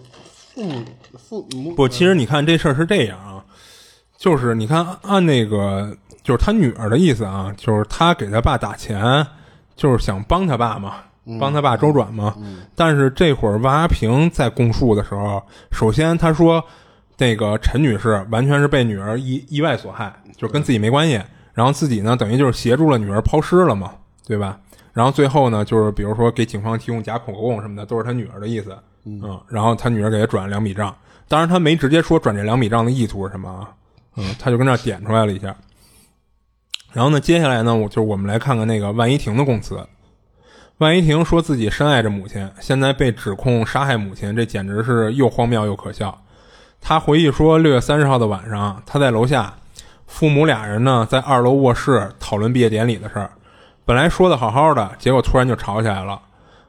[0.53, 0.85] 父母
[1.17, 1.89] 父母不？
[1.89, 3.43] 其实你看这事儿是这样啊，
[4.15, 9.25] 就是你看按那个就是他女儿的意思啊，就是他给他爸打钱，
[9.75, 10.97] 就是想帮他爸嘛，
[11.39, 12.35] 帮他爸周转嘛。
[12.75, 15.41] 但是这会儿万阿平在供述的时候，
[15.71, 16.63] 首先他说
[17.17, 21.19] 那个陈女士完全是被女儿意意外所害，就跟自己没关系，
[21.53, 23.95] 然后自己呢等于就是协助了女儿抛尸了嘛，
[24.27, 24.59] 对吧？
[24.97, 30.95] 然后最后呢，就是比如说给警方提供假口供什么的，都是他女儿的意思，嗯，然后他女儿给他转了两笔账，
[31.27, 33.69] 当然他没直接说转这两笔账的意图是什么啊，
[34.15, 35.55] 嗯，他就跟那点出来了一下。
[36.93, 39.79] 然后呢，接下来呢，我就我们来看看那个万一婷的供词。
[40.79, 46.19] 万一婷说自己深爱着母亲，现在被指控杀害母亲，这简直是又荒谬又可笑。
[46.81, 49.53] 他回忆说，六月三十号的晚上，他在楼下，
[50.07, 53.29] 父母俩人呢在二楼卧室讨论毕业典礼的事儿。
[53.87, 56.19] 本来说的好好的，结果突然就吵起来了。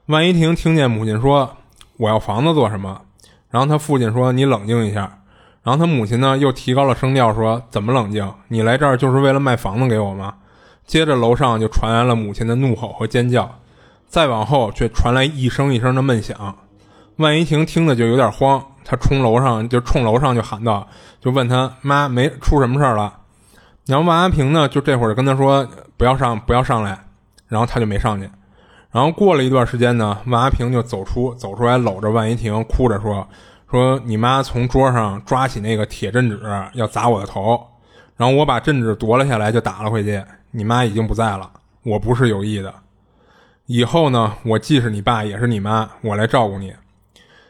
[0.07, 1.51] 万一婷听见母亲说
[1.99, 3.01] ：“我要房子做什么？”
[3.51, 5.19] 然后他父亲说：“你冷静一下。”
[5.65, 8.33] 然后他母亲呢又提高了声调说：“怎么冷静？
[8.47, 10.33] 你来这儿就是为了卖房子给我吗？”
[10.87, 13.53] 接着楼上就传来了母亲的怒吼和尖叫，
[14.07, 16.57] 再往后却传来一声一声的闷响。
[17.17, 20.87] 万一婷听的就有点慌，他冲楼上就冲楼上就喊道
[21.21, 23.13] ：“就问他妈没出什么事儿了？”
[23.87, 26.97] 然后万阿平呢就这会儿跟他说：“不要上，不要上来。”
[27.49, 28.31] 然后他就没上去，
[28.91, 33.27] 然后过了一段时间呢，万阿平就走出走出来，搂着万一婷，哭着说
[33.71, 36.41] ：“说你妈从桌上抓起那个铁镇纸
[36.75, 37.59] 要砸我的头，
[38.17, 40.23] 然后我把镇纸夺了下来就打了回去。
[40.51, 41.51] 你妈已经不在了，
[41.83, 42.75] 我不是有意的。
[43.67, 46.75] 以后呢，我既是你爸也是你妈，我来照顾你。”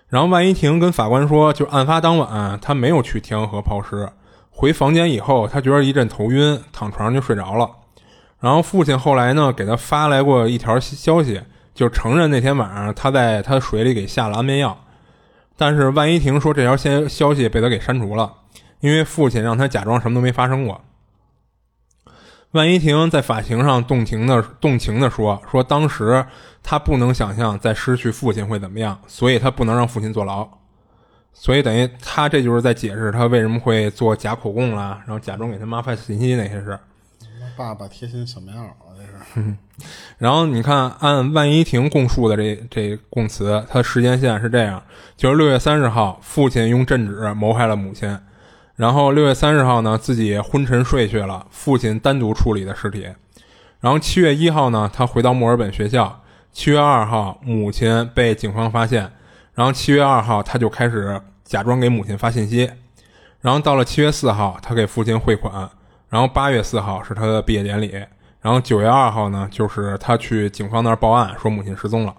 [0.08, 4.08] 然后万一婷跟法官说：“就案发当晚，他没有去天鹅河抛尸，
[4.50, 7.68] 回房间以后，他觉得一阵头晕，躺床上就睡着了。”
[8.40, 11.42] 然后父亲后来呢，给他发来过一条消息，
[11.74, 14.78] 就承认那天晚上他在他水里给下了安眠药。
[15.56, 18.32] 但是万一婷说这条消消息被他给删除了，
[18.78, 20.80] 因为父亲让他假装什么都没发生过。
[22.52, 26.24] 万一婷在法庭上动情的动情的说，说当时
[26.62, 30.48] 他不能想象再失去父亲会怎么样，所以他不能让父亲坐牢。
[31.32, 36.78] 所以等于他这就是在解释他为什么会做假口供啦，然后假装给他妈发信息那些事。
[37.58, 39.54] 爸爸贴心小棉袄，这是。
[40.16, 44.80] 然后你看，按万一婷供述的这这供词，他时间线是这样：
[45.16, 48.16] 就是六月三十号，父亲用镇纸谋害了母亲，
[48.76, 53.08] 然后六月三十号呢，自己昏沉睡去了，父亲单独处理的尸体。
[53.80, 56.22] 然后七月一号呢，他回到墨尔本学校。
[56.52, 59.12] 七月二号，母亲被警方发现，
[59.54, 62.70] 然后七月二号他就开始假装给母亲发信息，
[63.40, 65.68] 然后到了七月四号，他给父亲汇款。
[66.08, 67.92] 然后八月四号是他的毕业典礼，
[68.40, 72.14] 然后九月二号呢，就是他去警方那儿报案说母亲失踪了。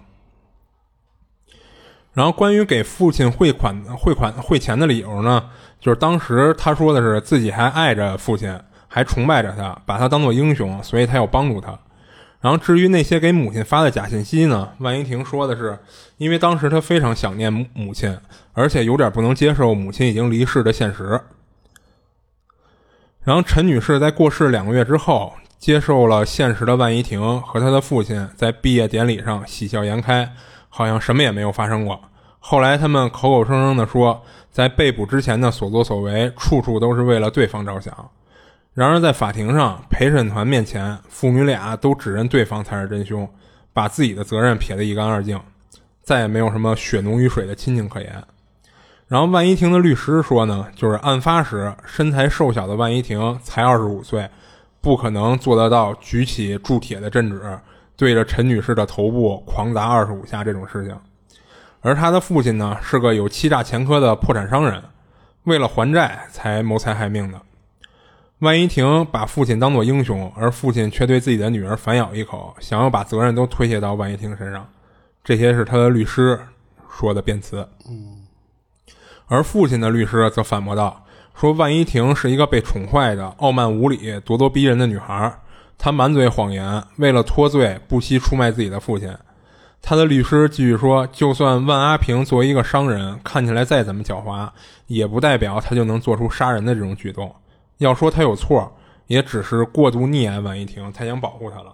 [2.12, 5.48] 然后关于给父亲汇款、汇款、汇钱的理由呢，
[5.80, 11.78] 就是当时他说的是自己还爱着父亲，还崇拜着他，把他当做英雄，所以他要帮助他。
[12.40, 15.78] 然后至于那些给母亲发的假信息呢，万一婷说的是，
[16.16, 18.18] 因为当时他非常想念母亲，
[18.54, 21.20] 而且有点不能接受母亲已经离世的现实。
[23.22, 30.32] 然后陈女士在过世两个月之后，接受了现实的万怡婷和她的父亲在毕业典礼上喜笑颜开，
[30.68, 32.00] 好像什么也没有发生过。
[32.38, 37.94] 后来他们口口声声地说，在被捕之前的所作所为，处处都是为了对方着想。
[38.72, 43.28] 然而在法庭上，陪审团面前，父女俩都指认对方才是真凶，
[43.74, 45.38] 把自己的责任撇得一干二净，
[46.02, 48.24] 再也没有什么血浓于水的亲情可言。
[49.10, 54.30] 然后万一婷的律师说呢，就是案发时身材瘦小的万一婷才二十五岁，
[54.80, 57.58] 不可能做得到举起铸铁的镇纸，
[57.96, 60.96] 对着陈女士的头部狂砸二十五下这种事情。
[61.80, 64.80] 而他的父亲呢，是个有欺诈前科的破产商人，
[65.42, 67.40] 为了还债才谋财害命的。
[68.38, 74.64] 万一婷把父亲当作英雄，而父亲却对自己的女儿反咬一口，想要把责任都推卸到万一婷身上。
[75.24, 76.38] 这些是他的律师
[76.88, 77.68] 说的辩词。
[77.88, 78.19] 嗯。
[79.30, 81.04] 而父亲的律师则反驳道
[81.38, 85.32] ：“说万一婷是一个被宠坏的、傲慢无礼、咄咄逼人的女孩，
[85.78, 89.08] 她满嘴谎言，为了脱罪不惜出卖自己的父亲。”
[89.80, 94.50] 他的律师继续说：“就算万阿平作为一个商人，看起来再怎么狡猾，
[94.88, 97.32] 也不代表他就能做出杀人的这种举动。
[97.78, 101.72] 要说他有错，也只是过度溺爱万一婷，太想保护她了。”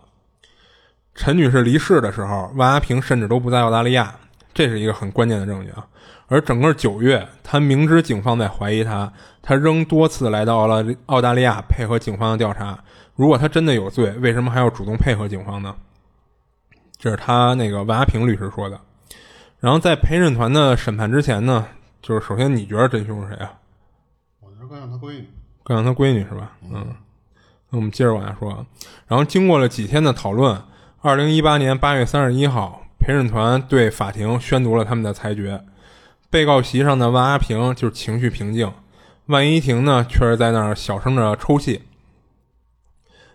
[1.17, 4.15] 陈女士离世的时候，万阿平甚至都不在澳大利亚，
[4.53, 5.85] 这是一个很关键的证据啊。
[6.29, 12.79] 而整个九月，他明知警方在怀疑他，他仍多次来到了澳大利亚配合警方的调查。
[13.15, 15.75] 如果他真的有罪，为什么还要主动配合警方呢？
[16.99, 18.81] 这是他那个万阿平律师说的。
[19.61, 21.67] 然后在陪审团的审判之前呢，
[22.03, 23.53] 就是首先你觉得真凶是谁啊？
[24.41, 25.29] 我觉得更像他闺女，
[25.63, 26.53] 更像他闺女是吧？
[26.65, 26.95] 嗯。
[27.71, 28.65] 那我们接着往下说。
[29.07, 30.61] 然后经过了几天的讨论，
[31.01, 35.63] 二零一八年八月三十一号，陪审团对法庭宣读了他们的裁决。
[36.29, 38.73] 被告席上的万阿平就是情绪平静，
[39.27, 41.83] 万一婷呢却是在那儿小声的抽泣。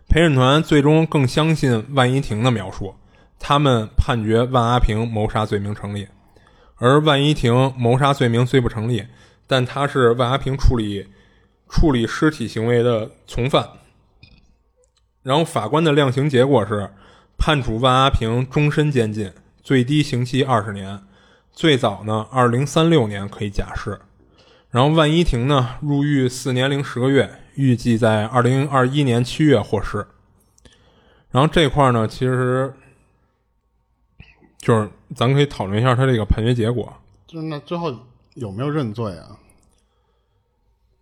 [0.08, 2.96] 陪审团最终更相信万一婷的描述，
[3.40, 6.10] 他们判决万阿平谋杀罪名成立，
[6.76, 9.06] 而万一婷谋杀罪名虽不成立，
[9.48, 11.08] 但他是万阿平处理
[11.70, 13.70] 处理尸体行为的从犯。
[15.24, 16.92] 然后法官的量刑结果是
[17.38, 19.32] 判处万阿平终身监禁，
[19.64, 21.02] 最低刑期二十年。
[21.62, 24.02] 最早呢，二零三六年可以假释，
[24.72, 30.08] 然后万一婷呢入狱四年零十个月，预计在二零二一年七月获释。
[31.30, 32.74] 然后这块呢，其实
[34.58, 36.92] 就是咱可以讨论一下他这个判决结果。
[37.28, 37.96] 就是那最后
[38.34, 39.38] 有没有认罪啊？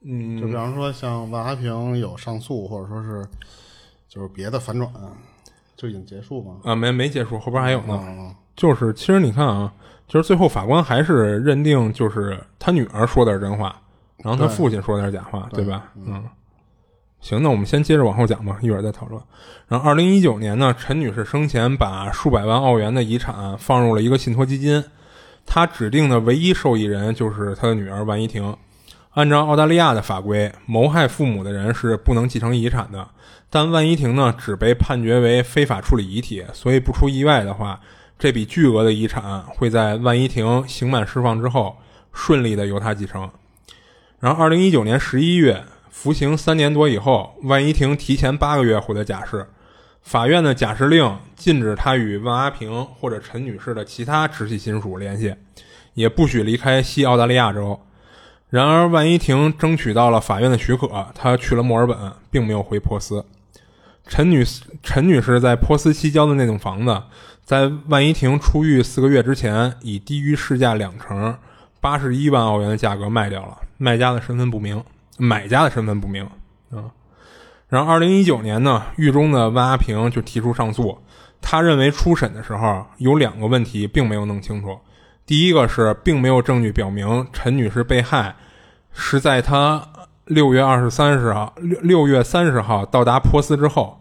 [0.01, 3.25] 嗯，就比方说像万阿平有上诉，或者说是
[4.09, 4.91] 就是别的反转，
[5.77, 6.57] 就已经结束吗？
[6.65, 8.35] 啊，没没结束，后边还有呢。
[8.57, 9.73] 就是其实你看啊。
[10.09, 13.79] 就是最后法官还是认定，就是他女儿说的是真话，
[14.17, 15.83] 然后他父亲说的是假话，对吧？
[15.95, 16.23] 嗯，
[17.21, 19.21] 行，那我们先接着往后讲吧，一会儿再讨论。
[19.67, 24.83] 然后，二零一九年呢，陈女士生前把数百万澳元的遗产放入了一个信托基金，
[25.45, 28.57] 她指定的唯一受益人就是她的女儿万一婷。
[29.11, 33.07] 按照澳大利亚的法规，谋害父母的人是不能继承遗产的，
[33.49, 37.79] 但万一婷呢，只被判决为非法处理遗体，所以不出意外的话。
[38.19, 41.77] 这笔巨额的遗产会在万一婷刑满释放之后
[42.11, 43.29] 顺利的由他继承。
[44.19, 49.47] 然后，二零一九年十一月服刑三年多以后，万一婷提前八个月获得假释。
[50.01, 55.33] 法院的假释令禁止他与万阿平或者陈女士的其他直系亲属联系，
[55.93, 57.79] 也不许离开西澳大利亚州。
[58.49, 63.23] 然而，万一婷争取到了法院的许可，他去了墨尔本，并没有回珀斯。
[64.05, 64.43] 陈女
[64.81, 67.03] 陈女士在珀斯西郊的那栋房子。
[67.49, 71.35] 在万一婷出狱四个月之前，以低于市价两成、
[71.81, 74.83] 八十一万澳元的价格卖掉了，卖家的身份不明，
[75.17, 76.23] 买家的身份不明。
[76.69, 76.93] 啊，
[77.67, 80.99] 然后二零一九年呢，狱中的万阿平就提出上诉，
[81.41, 84.77] 他认为初审的时候有两个问题并没有弄清楚，
[85.25, 88.35] 第一个是并没有证据表明陈女士被害
[88.93, 89.83] 是在他
[90.25, 93.95] 六月二十三十号六六月三十号到达波斯之后。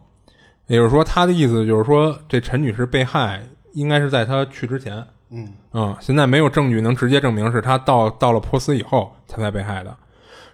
[0.68, 5.04] 也就是说，他的意思就是说，这陈女士被害应该是在她去之前。
[5.31, 9.94] 嗯嗯，现在没有证据能直接证明是她到到了珀斯以后才才被害的。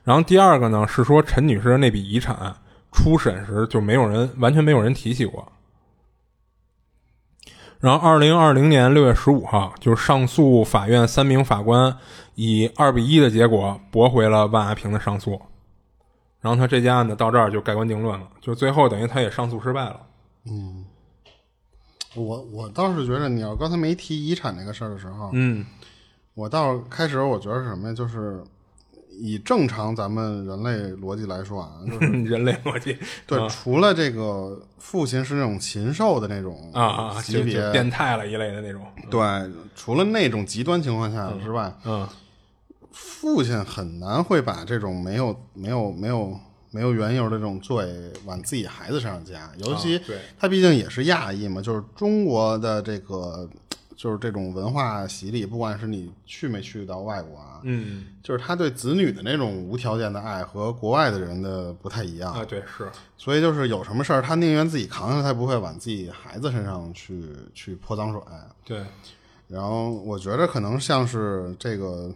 [0.03, 2.55] 然后第二个呢，是说陈女士的那笔遗产
[2.92, 5.47] 初审时就没有人完全没有人提起过。
[7.80, 11.95] 然后二零二零年六月十五号，就是上诉法院三名法官
[12.34, 15.41] 以二比一的结果驳回了万亚平的上诉。
[16.41, 20.01] 然后他这件案子到这儿就盖棺定论了，就最后等于他也上诉失败了。
[20.47, 20.84] 嗯，
[22.14, 25.64] 我我倒是觉得，你要刚才没提遗产那个事儿的时候，嗯，
[26.34, 27.95] 我倒开始我觉得是什么呀？
[27.95, 28.42] 就是
[29.11, 30.70] 以正常咱们人类
[31.01, 39.20] 逻辑来说啊，就是 人类逻辑，对，除了这个父亲是那种禽兽的那种啊啊级别变态了一类的那种，对，
[39.74, 42.09] 除了那种极端情况下之外，嗯。
[42.97, 46.38] 父亲很难会把这种没有没有没有
[46.75, 50.01] 没有缘由的这种罪往自己孩子身上加，尤其
[50.37, 53.49] 他毕竟也是亚裔嘛，就是中国的这个
[53.97, 58.07] 就是这种文化洗礼，不管是你去没去到外国啊，嗯。
[58.25, 67.22] 就是他对子女的那种无条件的爱和国外的人的不太一样，啊，对是，所以就是有什么事儿，他宁愿自己扛着，他不会往自己孩子身上去
[67.55, 68.20] 去泼脏水。
[68.64, 68.83] 对，
[69.47, 72.11] 然后我觉得可能像是这个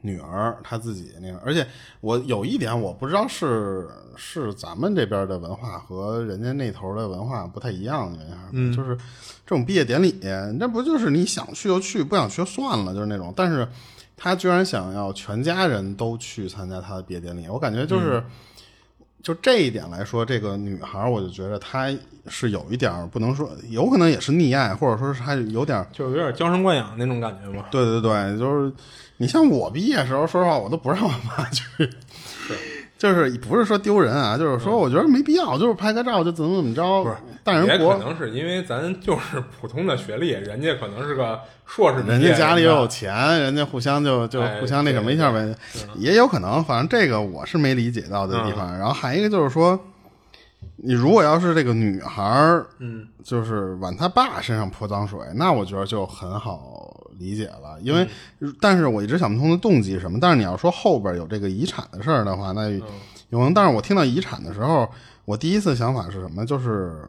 [0.00, 1.66] 女儿她自己那个，而且
[2.00, 8.12] 我有一点我不知道是是咱们这边的文化和人家那头的文化不太一样
[8.74, 8.96] 就是
[9.46, 10.18] 这种毕业典礼，
[10.58, 13.66] 那不就是你想去就去，不想去就算了，就是那种，但是
[14.16, 18.22] 他居然想要全家人都去参加他的毕业典礼，我感觉就是。
[19.22, 21.90] 就这一点来说，这个女孩儿，我就觉得她
[22.28, 27.66] 是有一点儿不能说，有可能也是溺爱，或者说是她有点儿就是有点娇生惯养那种感觉吧。
[27.70, 28.72] 对对对，就是
[29.16, 31.64] 你像我毕业时候，说实话，我都不让我妈 去，
[32.98, 45.54] 就是不是说丢人啊，就是说我觉得没必要，就是拍个照就怎么怎么着，不是但人国也可能是因为咱就是普通的学历，人家可能是个硕士人家家里又有钱，人家互相就就哎互相那什么一下呗，
[45.94, 48.76] 也有可能，反正这个我是没理解到的地方。
[48.76, 49.78] 然后还一个就是说，
[50.78, 58.08] 你如果要是这个女孩儿，嗯，就是往她爸身上泼脏水，那我觉得就很好理解了，因为，
[58.60, 60.18] 但是我一直想不通的动机是什么。
[60.20, 63.52] 但是你要说后边有这个遗产的事儿的话，那有可能。
[63.52, 64.88] 但是我听到遗产的时候，
[65.24, 66.46] 我第一次想法是什么？
[66.46, 67.08] 就是。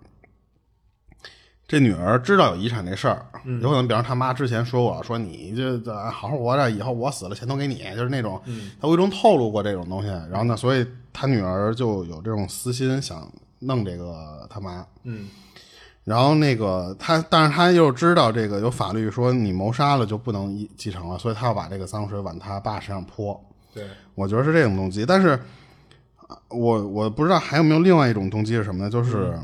[1.67, 3.23] 这女儿知道有遗产这事儿，
[3.61, 8.41] 有可能，比方他妈之前说过，说你这这好好活着，以后我死了钱都给你，就是那种，
[8.81, 10.07] 他无意中透露过这种东西。
[10.07, 14.85] 然后呢，所以他女儿就有这种私心，想弄这个他妈。
[15.03, 15.27] 嗯，
[16.03, 23.39] 然后那个他，但是他又知道这个有法律说你谋杀了就不能继承了，所以他要把这个脏水往他爸身上泼。
[23.73, 23.85] 对，
[24.15, 25.29] 我觉得是这种动机，但是
[26.17, 28.89] 啊我我不知道还有没有另外一种动机是什么呢？
[28.89, 29.37] 就是。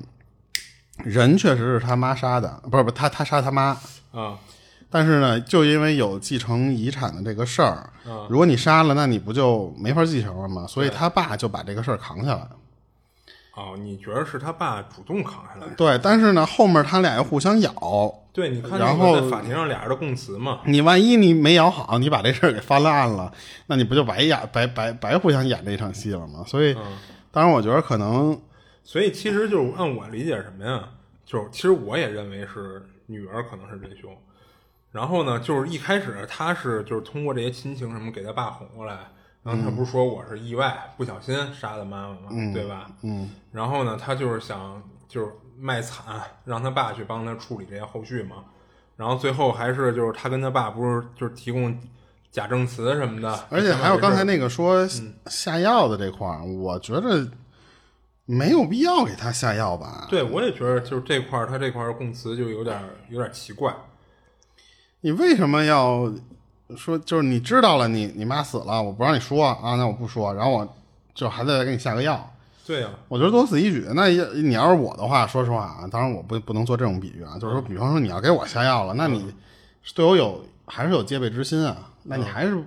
[1.04, 3.78] 人确实是他妈杀的，不是不是他他杀他妈，
[4.14, 4.40] 啊，
[4.90, 10.66] 但是呢，就因为有继承遗产的这个事儿，嗯如果你杀了，那你不就没法继承了吗？
[10.66, 12.48] 所以他爸就把这个事儿扛下来。
[13.56, 15.76] 哦，你觉得是他爸主动扛下来的？
[15.76, 23.32] 对，但是呢，后面他俩又互相咬，对，你看，然后在法庭上俩人的供词嘛，你万一你没咬好，你把这事儿给翻了案了，
[23.68, 26.44] 那你不就白演白白白互相演这一场戏了吗？
[26.46, 26.76] 所以，
[27.32, 28.38] 当然我觉得可能
[28.84, 30.90] 所以其实就是按我理解什么呀？
[31.26, 34.16] 就是其实我也认为是女儿可能是真凶。
[34.92, 38.98] 然后呢，就是一开始他是就是通过这些亲情什么给他爸哄过来，
[39.46, 42.90] 然后他不是说我是意外不小心杀的妈妈嘛，对吧？
[43.04, 46.04] 嗯，然后呢，他就是想就是卖惨，
[46.46, 48.38] 让他爸去帮他处理这些后续嘛。
[48.98, 51.80] 然后最后还是就是他跟他爸不是就是提供
[52.32, 54.84] 假证词什么的，而且还有刚才那那个说
[55.28, 57.30] 下药的这块儿，我觉得
[58.26, 60.08] 没有必要给他下药吧。
[60.10, 63.72] 对我也觉得就是这块儿他这块儿供词就有点有点奇怪。
[65.02, 66.12] 你为什么要
[66.76, 66.98] 说？
[67.00, 70.76] 就是你知道了你，你妈死了，我不让你说啊，那我不说，然后我
[71.14, 72.32] 就还得给你下个药。
[72.66, 73.86] 对呀、我觉得多此一举。
[73.94, 79.32] 那要你要是我的话，说实话啊，当然我不不能做这种比喻啊，就是说，比方说你要给我下药了，那你
[79.94, 81.92] 对我有还是有戒备之心啊？
[82.02, 82.58] 那你还是，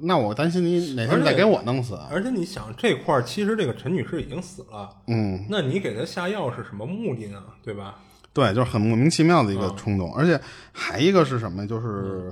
[0.00, 2.08] 那我担心你哪天再给我弄死啊。
[2.10, 7.42] 而且你想这块儿，其实这个陈女士已经死了，嗯，那你给她下药是什么目的呢？
[7.64, 7.96] 对吧？
[8.34, 10.38] 对，就是很莫名其妙的一个冲动，而且
[10.70, 11.66] 还一个是什么？
[11.66, 12.30] 就是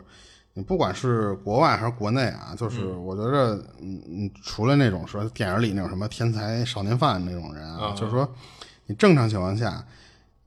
[0.59, 8.29] 你不管是国外还是国内啊，就是我觉得，嗯嗯，除了那种说电影里那种什么天才少年犯那种人啊，就是说
[8.87, 9.87] 你正常情况下，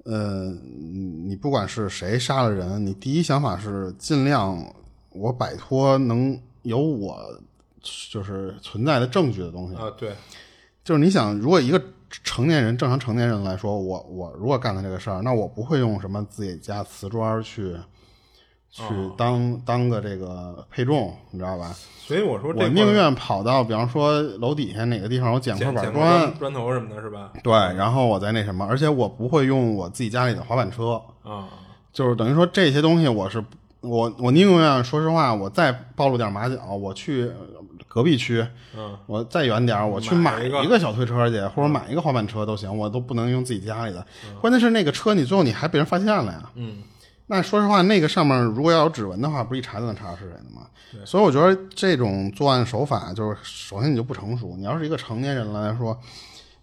[0.04, 4.62] 呃，你你不管是谁杀了人，你第一想法是尽量
[5.12, 7.18] 我摆脱能有我
[8.12, 10.14] 就是存在的证据的东西，啊，对，
[10.84, 17.78] 就是你想，如果一个成年人，正常成年人来说，我我如果干了这个事儿，那我不会用什么自己家瓷砖去
[18.72, 18.84] 去
[19.18, 21.76] 当、当个这个配重，你知道吧？
[22.00, 27.32] 所以我说这我宁愿跑到比方说楼底下哪个地方我捡块板砖，砖头什么的，是吧？
[27.44, 31.48] 对，然后我再那什么，而且我不会用我自己家里的滑板车，啊，
[31.94, 33.44] 就是等于说这些东西我是
[33.82, 37.30] 我我宁愿说实话，我再暴露点马脚，我去
[37.88, 38.46] 隔壁区，
[38.78, 44.06] 嗯，我再远点儿，我去买买一个一个小推车去，或者买一个滑板车都行，我都不能用自己家里的。
[44.40, 46.50] 关键是那个车你最后你还被人发现了呀。
[46.56, 46.78] 嗯，
[47.32, 50.68] 那说实话，那个上面如果要有指纹的话，不是一查就能查到是谁的吗？
[51.06, 54.56] 所以我觉得这种作案手法就是，首先你就不成熟。
[54.58, 55.98] 你要是一个成年人来说，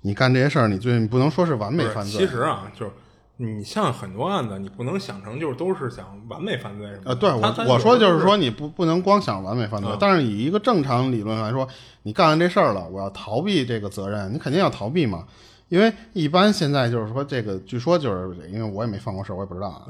[0.03, 2.21] 你干这些事儿，你最你不能说是完美犯罪。
[2.21, 2.93] 其实啊，就是
[3.39, 7.11] 你像很多案子，你不能想成就是都是想完美犯罪什么的。
[7.13, 11.67] 呃，对我我说就是说你不不能光想完美犯罪，但是以一个正常理论来说，
[12.03, 15.25] 你干完这事儿了，我要逃避这个责任，你肯定要逃避嘛。
[15.71, 19.89] 因为一般现在就是说这个，据说就是因为我也没犯过事儿，我也不知道啊。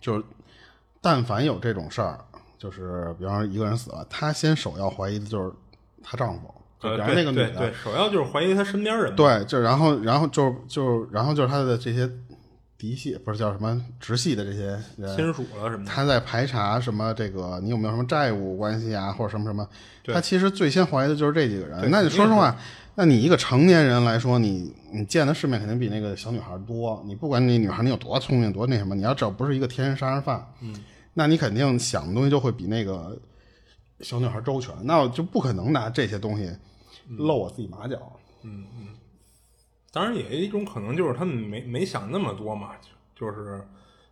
[0.00, 0.24] 就是
[1.00, 2.18] 但凡有这种事儿，
[2.58, 5.52] 就是比方说一个人死了，她先首要怀疑的就是
[6.02, 6.54] 她丈夫。
[6.80, 9.14] 就比方那个女的，对，首要就是怀疑她身边人。
[9.14, 12.10] 对，就然后然后就就然后就是她的这些
[12.76, 14.76] 嫡系，不是叫什么直系的这些
[15.14, 15.90] 亲属了什么的。
[15.92, 19.64] 他在排查什么这个你有没有什么债务关系啊，或者什么什么。
[20.06, 21.88] 她其实最先怀疑的就是这几个人。
[21.88, 22.56] 那你说实话，
[22.94, 27.02] 那你一个成年人来说，你你见的世面肯定比那个小女孩多。
[27.06, 30.74] 你不管你女孩你有多聪明多那什么，你要只要不是一个天然杀人犯，嗯，
[31.14, 33.18] 那你肯定想的东西就会比那个
[34.00, 34.74] 小女孩周全。
[34.82, 36.50] 那我就不可能拿这些东西。
[37.08, 37.96] 露我自己马脚，
[38.42, 38.88] 嗯嗯，
[39.90, 42.70] 当然也有一种可能就是他们没没想那么多嘛，
[43.14, 43.60] 就是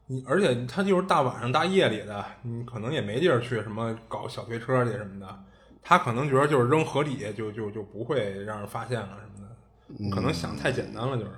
[0.07, 5.39] 你，而且他就是大晚上大夜里的，你可能也没地儿去什么搞小推车去什么的，
[5.83, 9.49] 他可能觉得就是扔河里就就就不会让人发现了什么
[10.09, 11.31] 的，可能想太简单了，就是。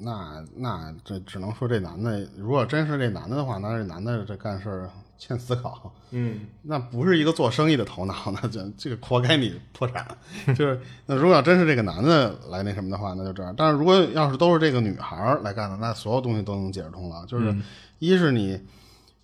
[0.00, 4.90] 那那这只能说这男的，如果真是这男的的话，那这男的这干事儿。
[5.18, 10.04] 欠思考，嗯，那不是一个做生意的头脑，那就这个活该你破产。
[10.56, 13.54] 就是那如果要真是这个男的来那什么的话，那就这样。
[13.56, 17.24] 但是如果要是都是这个女孩来干的，那所有东西都能解释通了。
[17.26, 17.54] 就是
[18.00, 18.60] 一是你，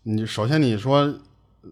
[0.05, 1.13] 你首先你说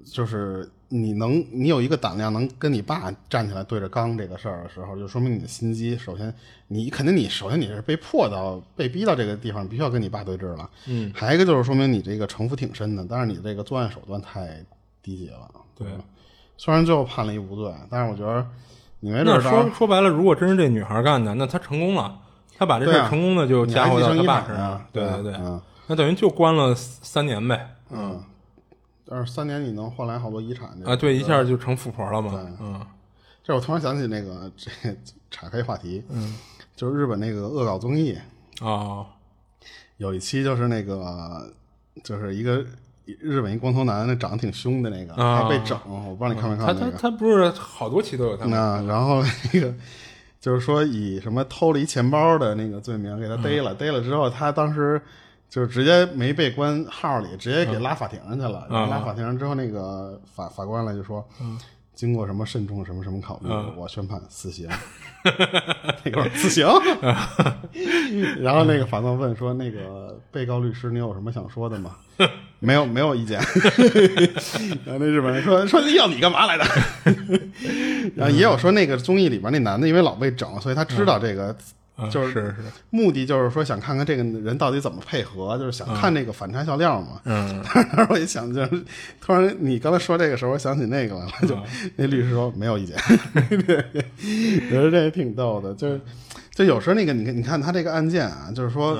[0.05, 0.69] 就是。
[0.89, 5.99] 你能，你有一个胆量能跟你爸站起来对着刚这个事儿的时候，就说明你的心机。
[5.99, 6.33] 首先，
[6.69, 10.71] 你肯定你首先你是被迫到被逼到这个地方，必须要跟你爸对峙了。
[10.87, 14.65] 嗯，还一个就是说明你这个城府挺深的，但是你这个作案手段太
[15.03, 15.51] 低级了。
[15.77, 15.89] 对，
[16.57, 18.47] 虽然最后判了一无罪，但是我觉得
[19.01, 22.17] 你没准说说白了，如果真是这女孩干的，那她成功了，
[22.57, 24.87] 她把这事成功的就嫁祸到她爸身上。
[24.93, 25.41] 对对对，
[25.89, 27.75] 那等于就关了三年呗。
[27.91, 28.23] 嗯。
[29.09, 30.97] 但是三年你能换来好多遗产啊！
[30.97, 32.33] 对，一下就成富婆了嘛。
[32.61, 32.85] 嗯，
[33.45, 34.71] 这我突然想起那个这
[35.31, 36.35] 岔开话题，嗯，
[36.75, 38.19] 就是日本那个恶搞综艺
[38.61, 39.07] 啊，
[39.99, 41.49] 有一期就是那个
[42.03, 42.65] 就是一个
[43.05, 49.73] 日本一光头男，那长得挺凶的那个，还被整，我不知道你看没看他他他不是好多期都有他那，然后那个
[50.41, 55.01] 就是说以什么偷了一钱包的那个罪名给他逮了，逮了之后他当时。
[55.49, 58.67] 就是直接没被关号里，直接给拉法庭上去了。
[58.69, 61.27] 拉法庭上之后，那个法法官来就说
[61.95, 64.69] ：“经过什么慎重什么什么考虑，我宣判死刑。
[66.05, 66.67] ”那个死刑。
[68.43, 71.97] 然后那个法官问说：“那个被告律师，你有什么想说的吗？”
[72.59, 73.39] 没有，没有意见。
[74.85, 76.65] 然后那日本人说：“说要你干嘛来的？”
[78.15, 81.57] 然后也有说那个综艺里边那男的，因为老被整，所以他知道这个。
[82.11, 82.57] 就是是
[82.91, 87.21] 目的就是说想看看这个人到底怎么配合，就是想看这个反差笑料嘛。
[87.25, 87.65] 嗯，
[88.11, 88.85] 我一想就是
[89.19, 91.59] 突然你刚才说这个时候，我想起那个来了，就
[91.97, 92.95] 那律师说没有意见，
[93.35, 95.75] 我觉得这也挺逗的。
[95.75, 95.99] 就是
[96.53, 98.99] 就有时候那个你看你看他这个案件啊，就是说，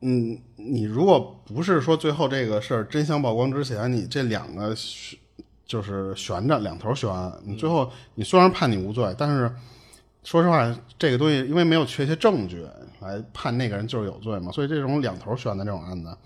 [0.00, 4.74] 嗯，你如果不是说最后这个事儿真相曝光之前，你这两个
[5.66, 7.10] 就是悬着两头悬，
[7.44, 9.52] 你最后你虽然判你无罪，但是。
[10.24, 12.64] 说实话，这个东西因为没有确切证据
[13.00, 16.16] 来判那个人就是有罪嘛，所以这种两头悬的这种案子，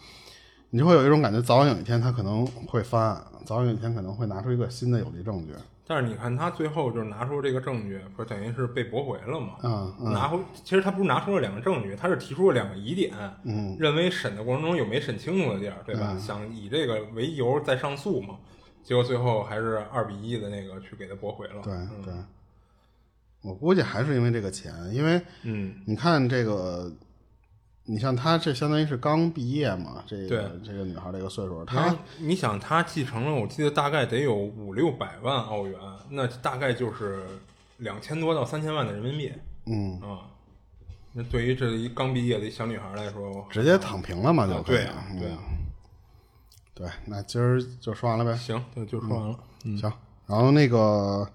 [0.71, 5.53] 你就会有一种感觉，早晚有一天他可能会翻案，早晚有一天可能会拿出一个新的有力证据。
[5.89, 9.55] 但是你看他最后就是拿出这个证据，不等于是被驳回了嘛？
[9.63, 16.19] 嗯，拿回其实他不是拿出了两个证据，他是提出了两个疑点，嗯，认为审的过程中有没审清楚的地儿，对吧？
[16.19, 18.35] 想以这个为由再上诉嘛？
[18.83, 21.63] 结果最后还是二比一的那个去给他驳回了。
[21.63, 21.73] 对
[22.05, 22.13] 对。
[23.47, 26.93] 我估计还是因为这个钱，因为，嗯，你看这个，
[27.85, 35.79] 你像她这相当于是刚毕业嘛，这个这个女孩这个岁数，她，你想她继承了，我记得大概得有五六百万澳元，
[36.11, 37.25] 那大概就是
[37.77, 39.33] 两千多到三千万的人民币，
[39.67, 40.27] 嗯啊，
[41.13, 45.39] 那对于这一刚毕业的一小女孩来说，直接躺平了嘛，就对啊，对啊，
[46.75, 49.93] 对，那今儿就说完了呗，行，就就说完了，行，
[50.27, 51.31] 然后那个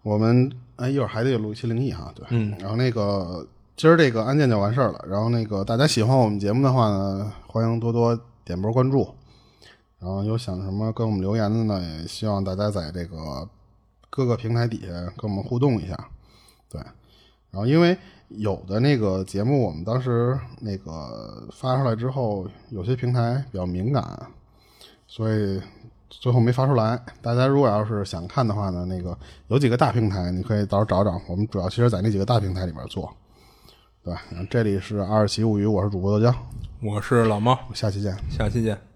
[0.00, 0.50] 我们。
[0.76, 3.46] 哎，一会儿还得录一期灵异哈，对，嗯，然后那个
[3.76, 5.04] 今儿这个案件就完事儿了。
[5.08, 9.14] 然后那个大家喜欢我们节目的话呢，欢迎多多点波关注。
[10.00, 13.48] 然后有想什么跟我们留言的呢，也希望大家在这个
[14.10, 16.08] 各个平台底下跟我们互动一下。
[16.68, 16.80] 对，
[17.50, 17.96] 然后因为
[18.28, 24.26] 有的那个节目我们当时那个发出来之后，有些平台比较敏感，
[25.06, 25.60] 所以。
[26.10, 29.16] 最后没发出来，大家如果要是想看的话呢，那个
[29.48, 31.20] 有几个大平台，你可以到时候找找。
[31.28, 33.12] 我们主要其实在那几个大平台里面做。
[34.04, 34.20] 对吧？
[34.50, 36.34] 这里是二十奇物语，我是主播豆浆，
[36.82, 38.14] 我是老猫，下期见。
[38.28, 38.93] 下期见。